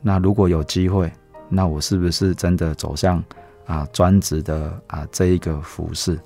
[0.00, 1.10] 那如果有机会，
[1.48, 3.20] 那我是不是真的走向
[3.66, 6.16] 啊专职的啊这一个服饰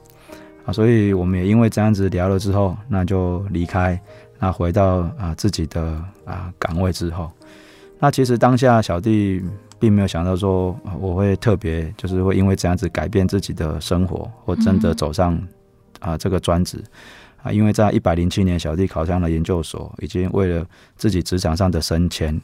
[0.66, 0.72] 啊？
[0.72, 3.98] 所以我们也因为这样子聊了之后，那就离开，
[4.38, 5.80] 那回到啊自己的
[6.26, 7.32] 啊岗位之后。
[7.98, 9.42] 那其实当下小弟
[9.78, 15.40] 并没有想到说我会特别，就是会因为这样子改变自己的生活，或真的走上
[16.00, 16.84] 啊这个专职
[17.42, 17.52] 啊。
[17.52, 20.66] 因为在一百零七年，小弟考上了研究所，已经为了
[20.96, 22.40] 自己职场上的升迁，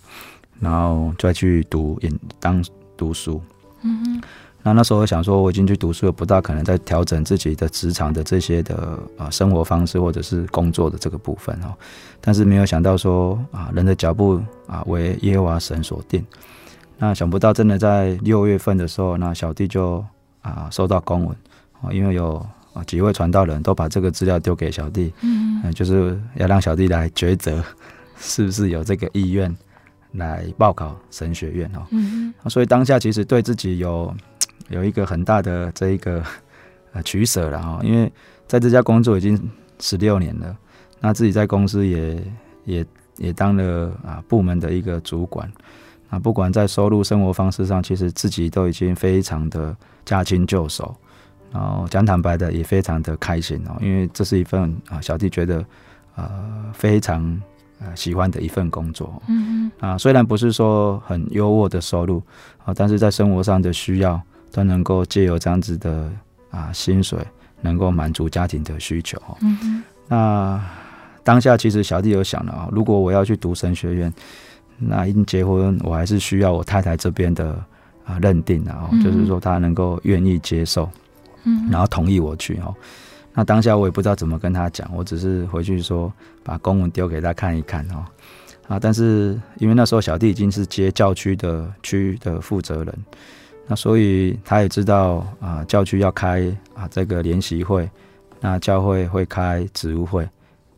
[0.60, 2.64] 然后再去读研当
[2.96, 3.40] 读书。
[3.82, 4.22] 嗯哼。
[4.60, 11.72] 那那时候我想说，我已经去读书了，不大可能再调整自己的职场的这些的啊生活方式或者是工作的这个部分哦。
[12.20, 16.22] 但是没有想到说啊，人的脚步啊为耶和华神所定。
[16.98, 20.04] 那想不到真的在六月份的时候，那小弟就
[20.42, 21.34] 啊收到公文
[21.80, 27.62] 啊，因为有啊几位传道人都把这个资料丢给小弟，嗯，就是要让小弟来抉择
[28.18, 29.54] 是不是有这个意愿
[30.12, 31.86] 来报考神学院哦。
[31.90, 34.14] 嗯，所以当下其实对自己有。
[34.70, 36.22] 有一个很大的这一个
[36.92, 38.12] 呃取舍了哈，因为
[38.46, 39.50] 在这家工作已经
[39.80, 40.54] 十六年了，
[41.00, 42.22] 那自己在公司也
[42.66, 45.50] 也也当了啊部门的一个主管，
[46.10, 50.94] 啊不管在收入、生活方式上，其实自己都已经非常的驾轻就熟，
[51.52, 55.64] 然后讲坦白的也非常的开心哦，因为这是一份啊小弟觉得
[56.16, 56.30] 呃
[56.72, 57.42] 非常
[57.80, 62.22] 呃喜欢的一份工作，嗯嗯啊虽然不是说很优渥的收入
[62.64, 64.20] 啊，但是在生活上的需要。
[64.50, 66.10] 都能够借由这样子的
[66.50, 67.18] 啊薪水，
[67.60, 69.20] 能够满足家庭的需求。
[69.42, 69.82] 嗯哼。
[70.08, 70.58] 那
[71.22, 74.12] 当下其实小弟有想了啊，如果我要去读神学院，
[74.78, 77.62] 那因结婚我还是需要我太太这边的
[78.06, 80.90] 啊认定啊，就是说她能够愿意接受，嗯，
[81.70, 82.74] 然后同意我去哦。
[83.34, 88.04] 那当下我也不知道怎么跟他讲，我只是回去说把公文丢给他看一看哦。
[88.66, 92.94] 啊，但是因为那时候小弟已经是接教区的区的负责人。
[93.66, 97.88] 那所以他也知道啊，教区要开啊这个联席会，
[98.40, 100.28] 那教会会开职务会，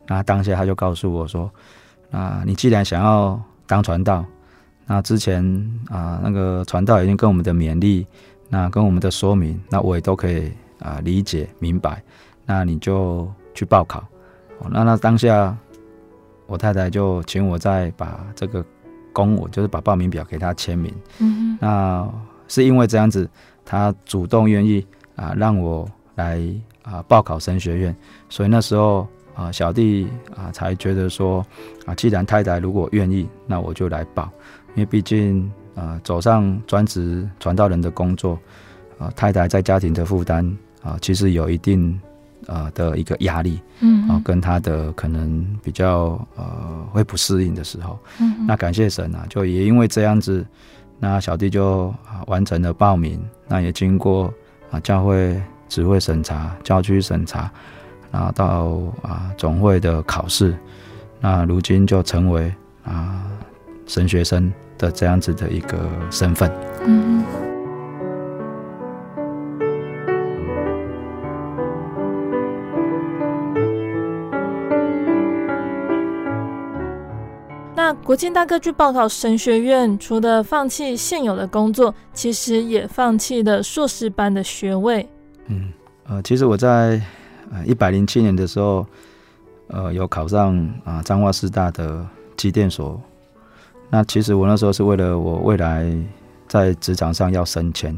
[0.07, 1.49] 那当下他就告诉我说，
[2.11, 4.25] 啊，你既然想要当传道，
[4.85, 5.41] 那之前
[5.89, 8.05] 啊那个传道已经跟我们的勉励，
[8.49, 10.51] 那跟我们的说明，那我也都可以
[10.81, 12.03] 啊理解明白，
[12.45, 14.03] 那你就去报考。
[14.69, 15.55] 那那当下
[16.47, 18.65] 我太太就请我再把这个
[19.13, 20.93] 公文，就是把报名表给他签名。
[21.19, 22.11] 嗯哼，那。
[22.47, 23.29] 是因为这样子，
[23.63, 26.37] 他主动愿意啊让我来
[26.83, 27.95] 啊报考神学院，
[28.27, 30.05] 所以那时候啊小弟
[30.35, 31.45] 啊才觉得说
[31.85, 34.29] 啊既然太太如果愿意，那我就来报，
[34.75, 38.37] 因为毕竟啊走上专职传道人的工作
[38.99, 40.45] 啊太太在家庭的负担
[40.83, 41.99] 啊其实有一定
[42.47, 50.45] 呃的一个压力，嗯啊跟他的可能比较呃会不适应的时候，嗯那感谢神啊，就也因为这样子。
[51.03, 54.31] 那小弟就啊完成了报名，那也经过
[54.69, 57.49] 啊教会指挥审查、教区审查，
[58.11, 60.55] 然后到啊总会的考试，
[61.19, 62.53] 那如今就成为
[62.83, 63.25] 啊
[63.87, 66.51] 神学生的这样子的一个身份。
[66.85, 67.23] 嗯。
[78.03, 85.07] 国建大哥去报考神学院，除了放弃现有的工作，其实也放弃了硕士班的学位。
[85.45, 85.71] 嗯，
[86.07, 87.01] 呃，其实我在
[87.51, 88.85] 呃一百零七年的时候，
[89.67, 92.99] 呃，有考上啊彰化师大的机电所。
[93.89, 95.89] 那其实我那时候是为了我未来
[96.47, 97.97] 在职场上要升迁，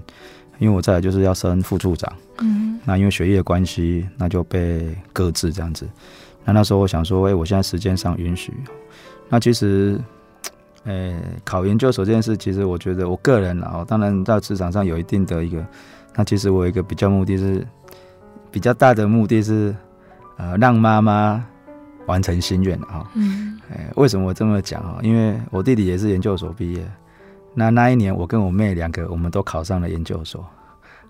[0.59, 2.13] 因为我再来就是要升副处长。
[2.39, 5.87] 嗯，那因为学业的关系，那就被搁置这样子。
[6.43, 8.53] 那那时候我想说，哎，我现在时间上允许。
[9.33, 9.99] 那其实，
[10.83, 15.65] 呃、欸，考研究所这件事，其实我觉得我个人啊，当然在职场上有一定的一个，
[16.13, 17.65] 那其实我有一个比较目的是
[18.51, 19.75] 比较大的目的是，
[20.37, 21.43] 呃，让妈妈
[22.05, 23.09] 完成心愿啊。
[23.15, 23.59] 嗯。
[23.95, 24.99] 为什么我这么讲啊？
[25.01, 26.87] 因为我弟弟也是研究所毕业，
[27.55, 30.45] 那那一年我跟我妹两个，我们都考上了研究所。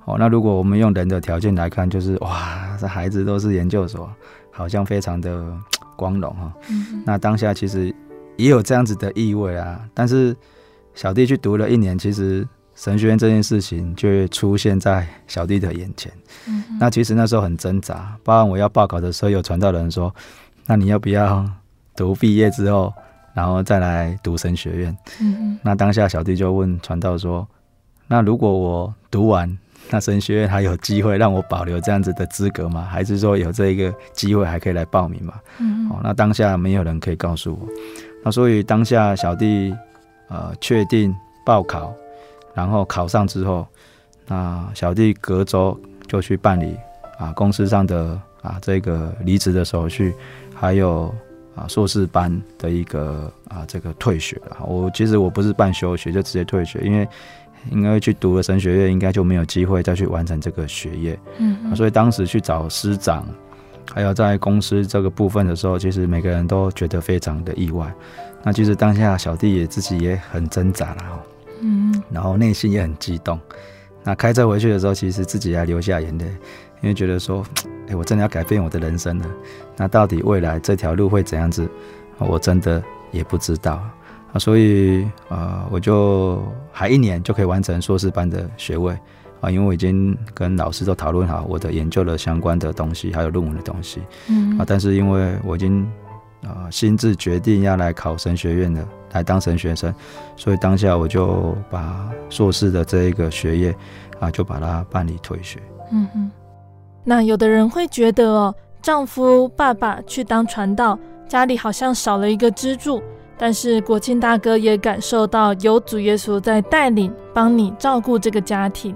[0.06, 4.10] 哦，那如果我们用人的条件来看，就是哇，这孩子都是研究所，
[4.50, 5.46] 好像非常的
[5.98, 6.54] 光荣哈。
[6.70, 7.04] 嗯。
[7.06, 7.94] 那当下其实。
[8.38, 10.36] 也有这样子的意味啊，但是
[10.94, 16.12] 小弟去读了一年，其实神学院这件事情就出现在小弟的眼前。
[16.48, 20.14] 嗯，那其实那时候很挣扎，包含我要报考的时候，有传道人说
[20.66, 21.48] ：“那你要不要
[21.96, 22.92] 读毕业之后，
[23.34, 27.48] 然后再来读神学院？”嗯，那当下小弟就问传道说
[28.08, 29.56] ：“那如果我读完，
[29.90, 32.88] 那神学院还有机会让我保留这样子的资格吗？
[32.90, 37.68] 还是说有这一个机会还可以来报名吗？”嗯，哦，那当下没有人可以告诉我。
[38.24, 39.76] 那所以当下小弟
[40.30, 41.14] 呃确定
[41.46, 41.94] 报考。
[42.56, 43.66] 然后考上之后，
[44.28, 45.76] 那小弟隔周
[46.08, 46.78] 就去办理
[47.18, 50.14] 啊公司上的啊这个离职的手续，
[50.54, 51.12] 还有
[51.56, 54.58] 啊硕士班的一个啊这个退学了。
[54.68, 57.08] 我其实我不是办休学，就直接退学，因为
[57.72, 61.20] 应该去读了神学院，应该就没有机会再去完成这个学业。
[61.40, 63.26] 嗯，啊，所以当时去找师长，
[63.92, 67.92] 还有在公司这个部分的时候，其实每个人都觉得非常的意外。
[68.44, 71.24] 那其实当下小弟也自己也很挣扎了。
[71.62, 73.40] 嗯，然后内心也很激动。
[74.04, 76.26] 那开车回去的时候，其实自己还流下眼泪，
[76.82, 77.46] 因为觉得说，
[77.88, 79.26] 哎，我真的要改变我的人生了。
[79.78, 81.68] 那到底未来这条路会怎样子？
[82.20, 83.82] 我真的也不知道
[84.34, 84.40] 啊。
[84.40, 88.98] 所以，呃，我就还一年就可以完成硕士班的学位
[89.44, 94.02] 啊，因为我已经跟老师都讨论好我的研究的相关的东西，还有论文的东西。
[94.28, 95.86] 嗯啊，但是因为我已经
[96.42, 98.84] 啊心智决定要来考神学院的。
[99.14, 99.94] 来当神学生，
[100.36, 103.76] 所以当下我就把硕士的这一个学业
[104.20, 105.62] 啊，就把它办理退学。
[105.92, 106.32] 嗯哼，
[107.04, 113.00] 那有的人会觉得哦，丈夫爸爸去当传道，家里好像少了一个支柱。
[113.38, 118.96] 但是国庆大哥也感受到有主耶稣在带领，帮你照顾这个家庭。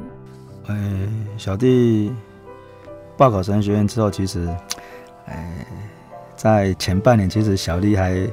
[0.68, 0.76] 哎，
[1.38, 2.13] 小弟
[3.18, 4.47] 报考神学院之后，其实，
[5.26, 5.65] 哎，
[6.36, 8.28] 在前半年，其实小弟还。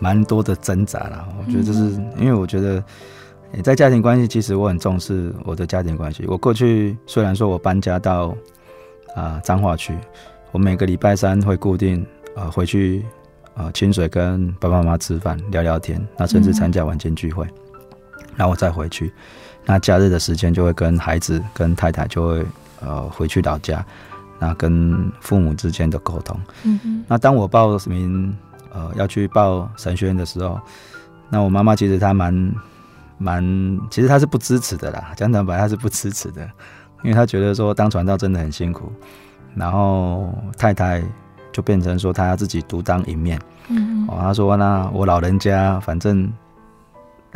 [0.00, 2.80] 蛮多的挣扎啦，我觉得这是因为我觉得，
[3.64, 6.24] 在家庭关系，其实我很重视我的家庭关系。
[6.28, 8.32] 我过去虽然说我搬家到
[9.16, 9.92] 啊彰化区，
[10.52, 12.06] 我每个礼拜三会固定
[12.36, 13.04] 啊回去
[13.56, 17.44] 啊清水跟爸爸妈妈吃饭聊聊天，那甚至参加晚间聚会，
[18.36, 19.12] 然后我再回去。
[19.68, 22.46] 那假日的时间就会跟孩子跟太太就会
[22.80, 23.84] 呃回去老家，
[24.40, 26.36] 那跟父母之间的沟通。
[26.64, 27.04] 嗯嗯。
[27.06, 28.34] 那当我报名。
[28.70, 30.60] 呃，要去报神学院的时候，
[31.30, 32.52] 那我妈妈其实她蛮
[33.16, 33.42] 蛮，
[33.90, 35.12] 其实她是不支持的啦。
[35.16, 36.42] 讲坦白，她是不支持的，
[37.02, 38.92] 因为她觉得说当传道真的很辛苦。
[39.54, 41.02] 然后太太
[41.50, 43.40] 就变成说她要自己独当一面。
[43.68, 46.30] 嗯，哦，她说那我老人家反正，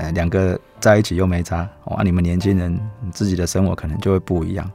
[0.02, 1.58] 呃，两个在一起又没差。
[1.84, 2.76] 哇，哦，你们年轻人
[3.12, 4.68] 自己的生活可能就会不一样。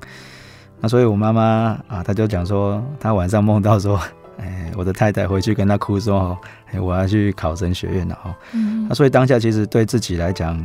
[0.80, 4.00] 那所以我妈妈啊，她就讲说，她晚上梦到说。
[4.40, 6.38] 哎，我的太太回去跟她哭说
[6.72, 10.56] ：“哎，我要去考神学院了哦。”嗯，那所以当下其实对自己来讲，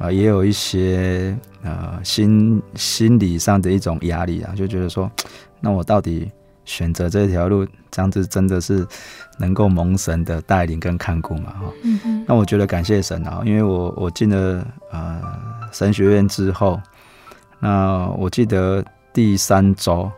[0.00, 1.32] 啊，也有一些
[1.62, 5.08] 呃心心理上的一种压力啊，就觉得说，
[5.62, 6.28] 那我到底
[6.66, 8.86] 选择这条路，这样子真的是
[9.38, 11.50] 能够蒙神的带领跟看顾嘛？
[11.52, 12.24] 哈，嗯嗯。
[12.28, 15.22] 那我觉得感谢神啊，因为我我进了呃
[15.72, 16.78] 神学院之后，
[17.58, 20.10] 那我记得第三周。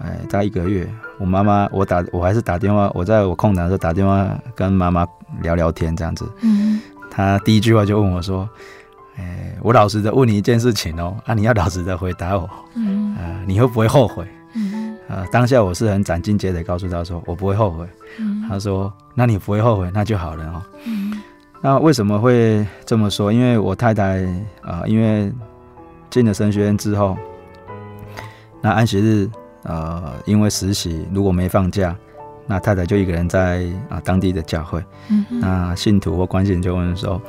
[0.00, 0.88] 哎，大概一个月，
[1.18, 5.04] 我妈妈，我打，我还是打电话，我在我空档的时候打电话跟妈妈
[5.42, 6.24] 聊聊天，这样子。
[6.40, 6.80] 嗯。
[7.10, 8.48] 她第一句话就问我说
[9.18, 12.48] ：“哎，我老实的问你一件事情哦，啊，你要老实的回答我。
[12.76, 13.12] 嗯。
[13.18, 14.24] 呃，你会不会后悔？
[15.08, 15.16] 嗯。
[15.16, 17.86] 呃，当下我是很斩钉截铁告诉他说，我不会后悔。
[18.18, 18.44] 嗯。
[18.48, 21.12] 她说：“那你不会后悔，那就好了哦。”嗯。
[21.60, 23.32] 那为什么会这么说？
[23.32, 24.24] 因为我太太
[24.62, 25.32] 啊，呃，因为
[26.10, 27.16] 进了神学院之后，
[28.60, 29.28] 那安息日。
[29.64, 31.94] 呃，因为实习如果没放假，
[32.46, 34.82] 那太太就一个人在啊当地的教会。
[35.10, 37.20] 嗯，那信徒或关系人就问说：“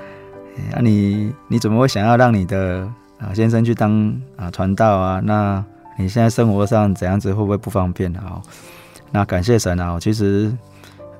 [0.55, 2.87] 那、欸啊、你你怎么会想要让你的
[3.19, 5.19] 啊先生去当啊传道啊？
[5.21, 5.61] 那
[5.99, 8.41] 你现在生活上怎样子会不会不方便啊？”
[9.11, 9.99] 那感谢神啊！
[9.99, 10.51] 其实，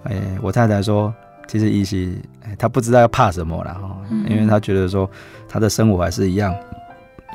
[0.04, 1.14] 哎、欸，我太太说，
[1.48, 2.10] 其实一些
[2.58, 5.10] 她不知道要怕什么了哈，因为她觉得说
[5.48, 6.56] 她的生活还是一样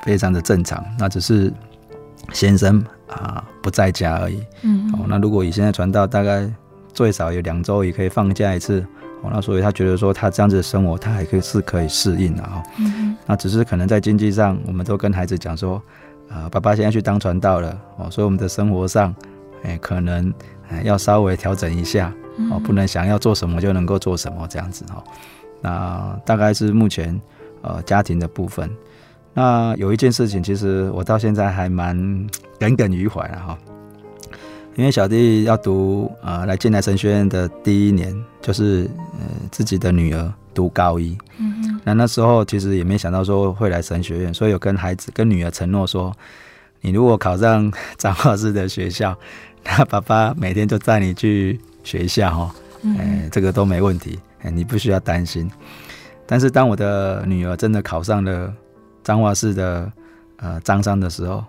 [0.05, 1.53] 非常的正常，那只是
[2.33, 2.85] 先生。
[3.07, 4.43] 啊，不在家而已。
[4.63, 6.51] 嗯，哦，那如果以现在传道，大概
[6.93, 8.85] 最少有两周也可以放假一次。
[9.23, 12.63] 哦，那所以他觉得说，他这样子的生活，他还可以是可以适应的啊。
[12.79, 15.81] 嗯，那只是可能在经济上，我们都跟孩子讲说，
[16.29, 17.81] 啊，爸爸现在去当传道了。
[17.99, 19.15] 哦，所以我们的生活上，
[19.63, 20.33] 哎，可能
[20.83, 22.13] 要稍微调整一下。
[22.51, 24.85] 哦，不能想要做什么就能够做什么这样子。
[24.93, 25.03] 哦，
[25.61, 27.21] 那大概是目前
[27.63, 28.69] 呃家庭的部分。
[29.33, 31.97] 那有一件事情，其实我到现在还蛮
[32.59, 33.57] 耿耿于怀的哈，
[34.75, 38.13] 因为小弟要读呃来进来神学院的第一年，
[38.43, 41.17] 就是呃自己的女儿读高一，
[41.85, 46.11] 那那时候其实也没想到说会来神学院，所以有跟孩子、跟女儿承诺说，
[46.81, 49.17] 你如果考上 彰化市的学校，
[49.63, 52.51] 那爸爸每天就带你去学校哦，
[52.99, 55.51] 哎、欸，这个都没问题，哎、欸，你不需要担心。
[56.27, 58.51] 但是当我的女儿真的考上了
[59.03, 59.93] 彰化市的
[60.39, 61.45] 呃彰商的时候，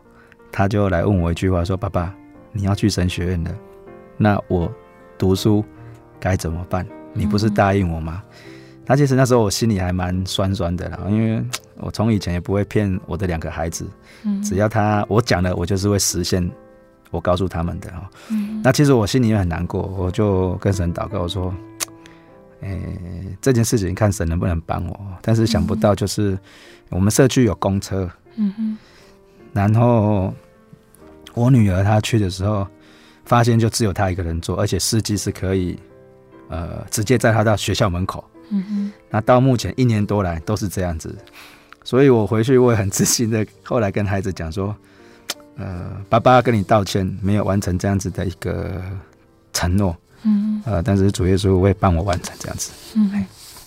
[0.52, 2.14] 她就来问我一句话，说：“爸爸，
[2.52, 3.52] 你要去神学院了，
[4.18, 4.70] 那我
[5.18, 5.64] 读书
[6.20, 6.86] 该怎么办？
[7.14, 8.22] 你不是答应我吗？”
[8.86, 11.44] 那其实那时候我心里还蛮酸酸的啦，因为
[11.78, 13.86] 我从以前也不会骗我的两个孩子，
[14.44, 16.50] 只要他我讲了，我就是会实现
[17.12, 18.10] 我告诉他们的哈。
[18.64, 21.54] 那其实我心里也很难过，我就跟神祷告我说。
[22.62, 26.36] 诶、欸，这件事情看神能不能帮我，但是想不到就是
[26.90, 28.78] 我们社区有公车，嗯哼，
[29.54, 30.34] 然后
[31.36, 32.66] 我女儿她去的时候，
[33.26, 35.78] 发现就只有她一个人坐，而且司机是可以
[36.50, 41.16] 呃直接载她到学校门口，嗯哼，那到目前一年多来都是这样子，
[41.84, 44.76] 所以我回去我也很自信的，后来跟孩子讲说，
[45.58, 48.82] 呃，爸爸跟你道歉，没有完成这样子的一个
[49.54, 49.96] 承诺。
[50.28, 53.12] 嗯，呃，但是主耶稣会帮我完成这样子，嗯，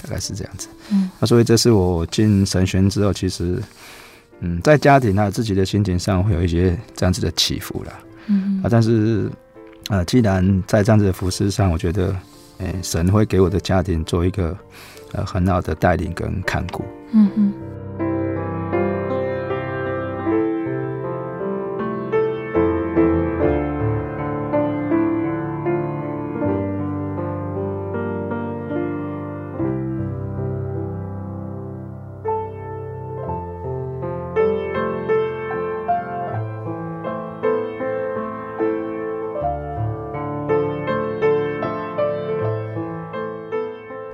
[0.03, 3.63] 大概是这样子，嗯，那所以这是我进神学院之后，其实，
[4.41, 7.93] 嗯，在家庭还有自己的心情上会有一些这样子的起伏啦，
[8.27, 8.61] 嗯。
[8.65, 9.31] 啊，但是，
[9.89, 12.13] 呃，既然在这样子的服饰上，我觉得，
[12.59, 14.57] 哎、神会给我的家庭做一个
[15.13, 17.53] 呃很好的带领跟看顾，嗯嗯。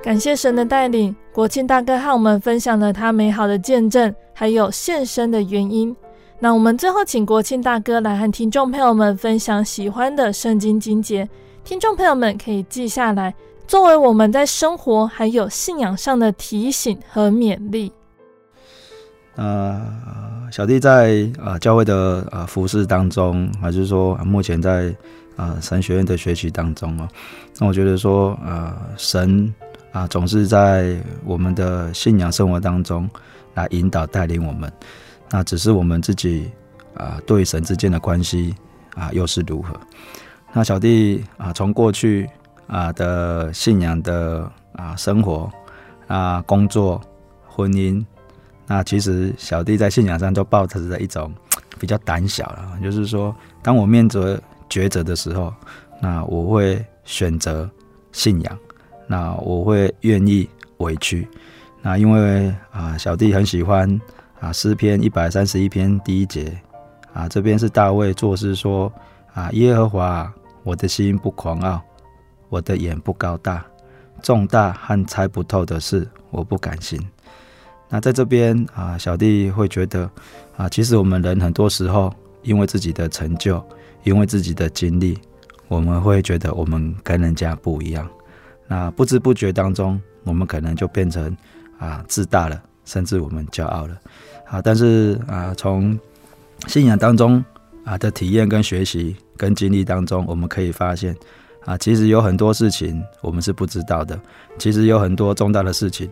[0.05, 5.97] 感谢神的带领，国庆大哥和我们分享了他美好的见证，还有献身的原因。
[6.39, 11.27] 那我们最后请国庆大哥来和听众朋友们分享喜欢的圣经经节，
[11.65, 13.35] 听众朋友们可以记下来，
[13.67, 17.91] 作为我们在生活还有信仰上的提醒和勉励。
[19.37, 19.81] 呃，
[20.53, 24.95] 小弟在呃教会的呃服事当中，还是说目前在
[25.37, 27.09] 呃神学院的学习当中哦，
[27.59, 29.51] 那我觉得说呃神。
[29.95, 33.09] 啊，总是在我们的信仰生活当中
[33.55, 34.71] 来引导带领我们。
[35.31, 36.51] 那只是我们自己
[36.95, 38.53] 啊，对神之间的关系
[38.97, 39.79] 啊，又是如何？
[40.53, 42.29] 那小弟啊，从过去
[42.67, 45.49] 啊的信仰的啊生活
[46.09, 47.01] 啊工作
[47.47, 48.05] 婚姻，
[48.67, 51.33] 那其实小弟在信仰上都抱持着一种
[51.79, 53.33] 比较胆小了，就是说，
[53.63, 54.37] 当我面对
[54.69, 55.55] 抉择的时候，
[56.01, 57.71] 那我会选择
[58.11, 58.59] 信仰。
[59.07, 60.49] 那我会愿意
[60.79, 61.27] 委屈，
[61.83, 64.01] 那因为啊，小弟很喜欢
[64.41, 66.57] 啊诗篇一百三十一篇第一节
[67.13, 68.93] 啊，这边是大卫作诗说
[69.35, 70.33] 啊，耶和华，
[70.63, 71.81] 我的心不狂傲，
[72.49, 73.65] 我的眼不高大，
[74.23, 77.01] 重大和猜不透的事，我不敢心。
[77.89, 80.11] 那在这边啊，小弟会觉得
[80.57, 83.63] 啊，其实我们人很多时候因为自己的成就，
[84.03, 85.17] 因为自己的经历，
[85.69, 88.09] 我们会觉得我们跟人家不一样。
[88.67, 91.37] 那不知不觉当中，我们可能就变成
[91.79, 94.01] 啊自大了，甚至我们骄傲了
[94.47, 94.63] 啊。
[94.63, 95.99] 但是啊，从
[96.67, 97.45] 信仰当中
[97.85, 101.15] 啊的体验跟学习跟经历当中，我们可以发现
[101.67, 104.19] 啊，其实有很多事情我们是不知道的。
[104.59, 106.11] 其实有很多重大的事情，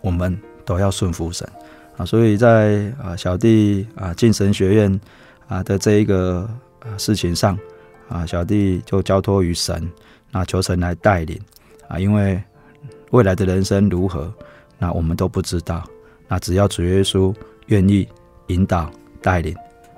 [0.00, 1.48] 我们都要顺服神
[1.96, 2.04] 啊。
[2.04, 5.00] 所以在啊小弟啊进神学院
[5.46, 6.48] 啊的这一个
[6.98, 7.56] 事情上
[8.08, 9.88] 啊，小弟就交托于神。
[10.32, 11.38] 那求神来带领
[11.86, 12.42] 啊，因为
[13.10, 14.32] 未来的人生如何，
[14.78, 15.84] 那我们都不知道。
[16.26, 17.32] 那只要主耶稣
[17.66, 18.08] 愿意
[18.46, 19.54] 引导带领，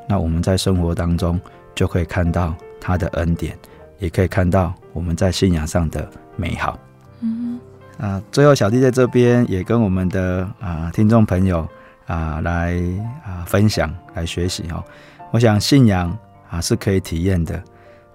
[0.09, 1.41] 那我们在生活当中
[1.77, 3.57] 就可以看到他的恩典，
[4.01, 6.77] 也可以看到我们在信仰上的美好。
[7.21, 7.61] 嗯
[7.99, 11.67] 啊，最后小弟在这边也跟我们的啊听众朋友
[12.07, 12.77] 啊来
[13.25, 14.83] 啊分享来学习哦。
[15.31, 16.19] 我想信仰
[16.51, 17.63] 啊是可以体验的。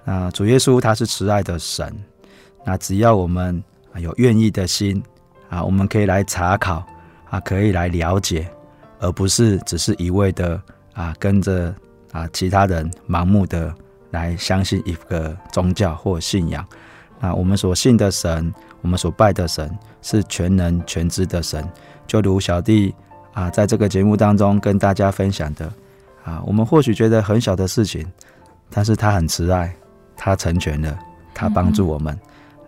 [0.03, 1.95] 啊，主耶稣他是慈爱的神。
[2.69, 3.63] 那只要我们
[3.95, 5.01] 有愿意的心
[5.49, 6.85] 啊，我们可以来查考
[7.27, 8.47] 啊，可以来了解，
[8.99, 10.61] 而不是只是一味的
[10.93, 11.73] 啊跟着
[12.11, 13.73] 啊其他人盲目的
[14.11, 16.63] 来相信一个宗教或信仰。
[17.19, 18.53] 那我们所信的神，
[18.83, 21.67] 我们所拜的神是全能全知的神。
[22.05, 22.93] 就如小弟
[23.33, 25.73] 啊在这个节目当中跟大家分享的
[26.23, 28.05] 啊，我们或许觉得很小的事情，
[28.69, 29.73] 但是他很慈爱，
[30.15, 30.99] 他成全了，
[31.33, 32.15] 他帮助我们。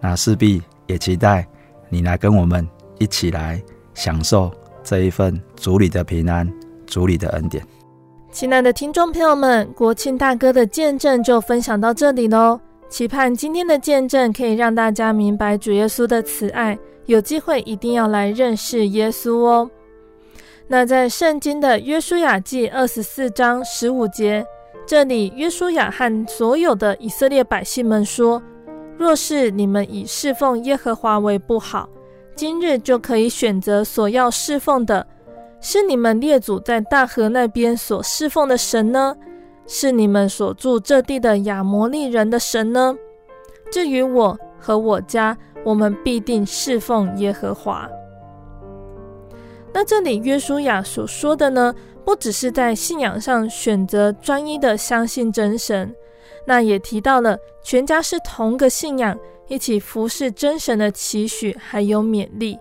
[0.01, 1.47] 那势必也期待
[1.89, 3.61] 你来跟我们一起来
[3.93, 4.51] 享受
[4.83, 6.51] 这一份主里的平安、
[6.87, 7.65] 主里的恩典。
[8.31, 12.59] 亲爱的听众朋友们，国庆大哥的见证就分享到这里喽。
[12.89, 19.69] 期盼今天的见证可以让大家明白主耶稣的慈爱，有机会一定要来认识耶稣哦。
[20.67, 24.45] 那在圣经的约书亚记二十四章十五节，
[24.87, 28.41] 这里约书亚和所有的以色列百姓们说
[29.01, 31.89] ：“若是你们以侍奉耶和华为不好，
[32.35, 35.07] 今日就可以选择所要侍奉的。”
[35.59, 39.15] 是你们列祖在大河那边所侍奉的神呢？
[39.65, 42.95] 是你们所住这地的亚摩利人的神呢？
[43.71, 47.89] 至于我和我家，我们必定侍奉耶和华。
[49.73, 51.73] 那这里约书亚所说的呢，
[52.05, 55.91] 不只是在信仰上选择专一的相信真神，
[56.45, 59.17] 那也提到了全家是同个信仰，
[59.47, 62.59] 一起服侍真神的期许，还有勉励。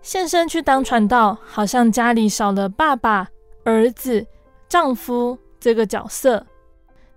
[0.00, 3.28] 献身去当传道，好像家里少了爸爸、
[3.64, 4.26] 儿子、
[4.68, 6.44] 丈夫这个角色，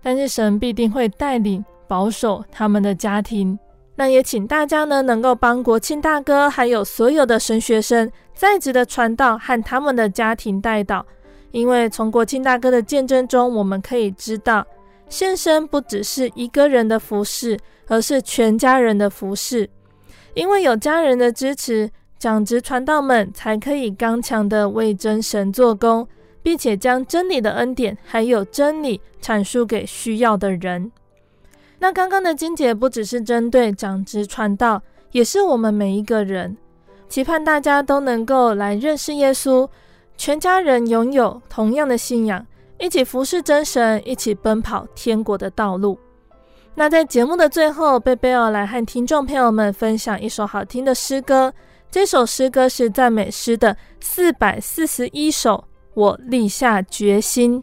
[0.02, 3.58] 但是神必定会带领、保守他们的家庭。
[3.96, 11.04] 那也请大家呢，能够帮国庆大哥还有所有的神学生在职的传道和他们的家庭带导，
[11.50, 14.64] 因为从国庆大哥的见证中，我们可以知道，
[15.08, 19.68] 献身不只是一个人的服侍，而是全家人的服侍，
[20.34, 21.90] 因为有家人的支持。
[22.18, 26.08] 长职传道们才可以刚强地为真神做工，
[26.42, 30.90] 并且将真理的恩典还有真理阐述给需要的人。
[31.78, 34.82] 那刚刚的经节不只是针对长职传道，
[35.12, 36.56] 也是我们每一个人。
[37.06, 39.68] 期盼大家都能够来认识耶稣，
[40.16, 42.44] 全家人拥有同样的信仰，
[42.78, 45.98] 一起服侍真神，一起奔跑天国的道路。
[46.74, 51.52] 那在节目的最后，贝贝要来和听众朋友们分享一首好听的诗歌。
[51.90, 55.64] 这首诗歌是赞美诗的四百四十一首，
[55.94, 57.62] 我立下决心。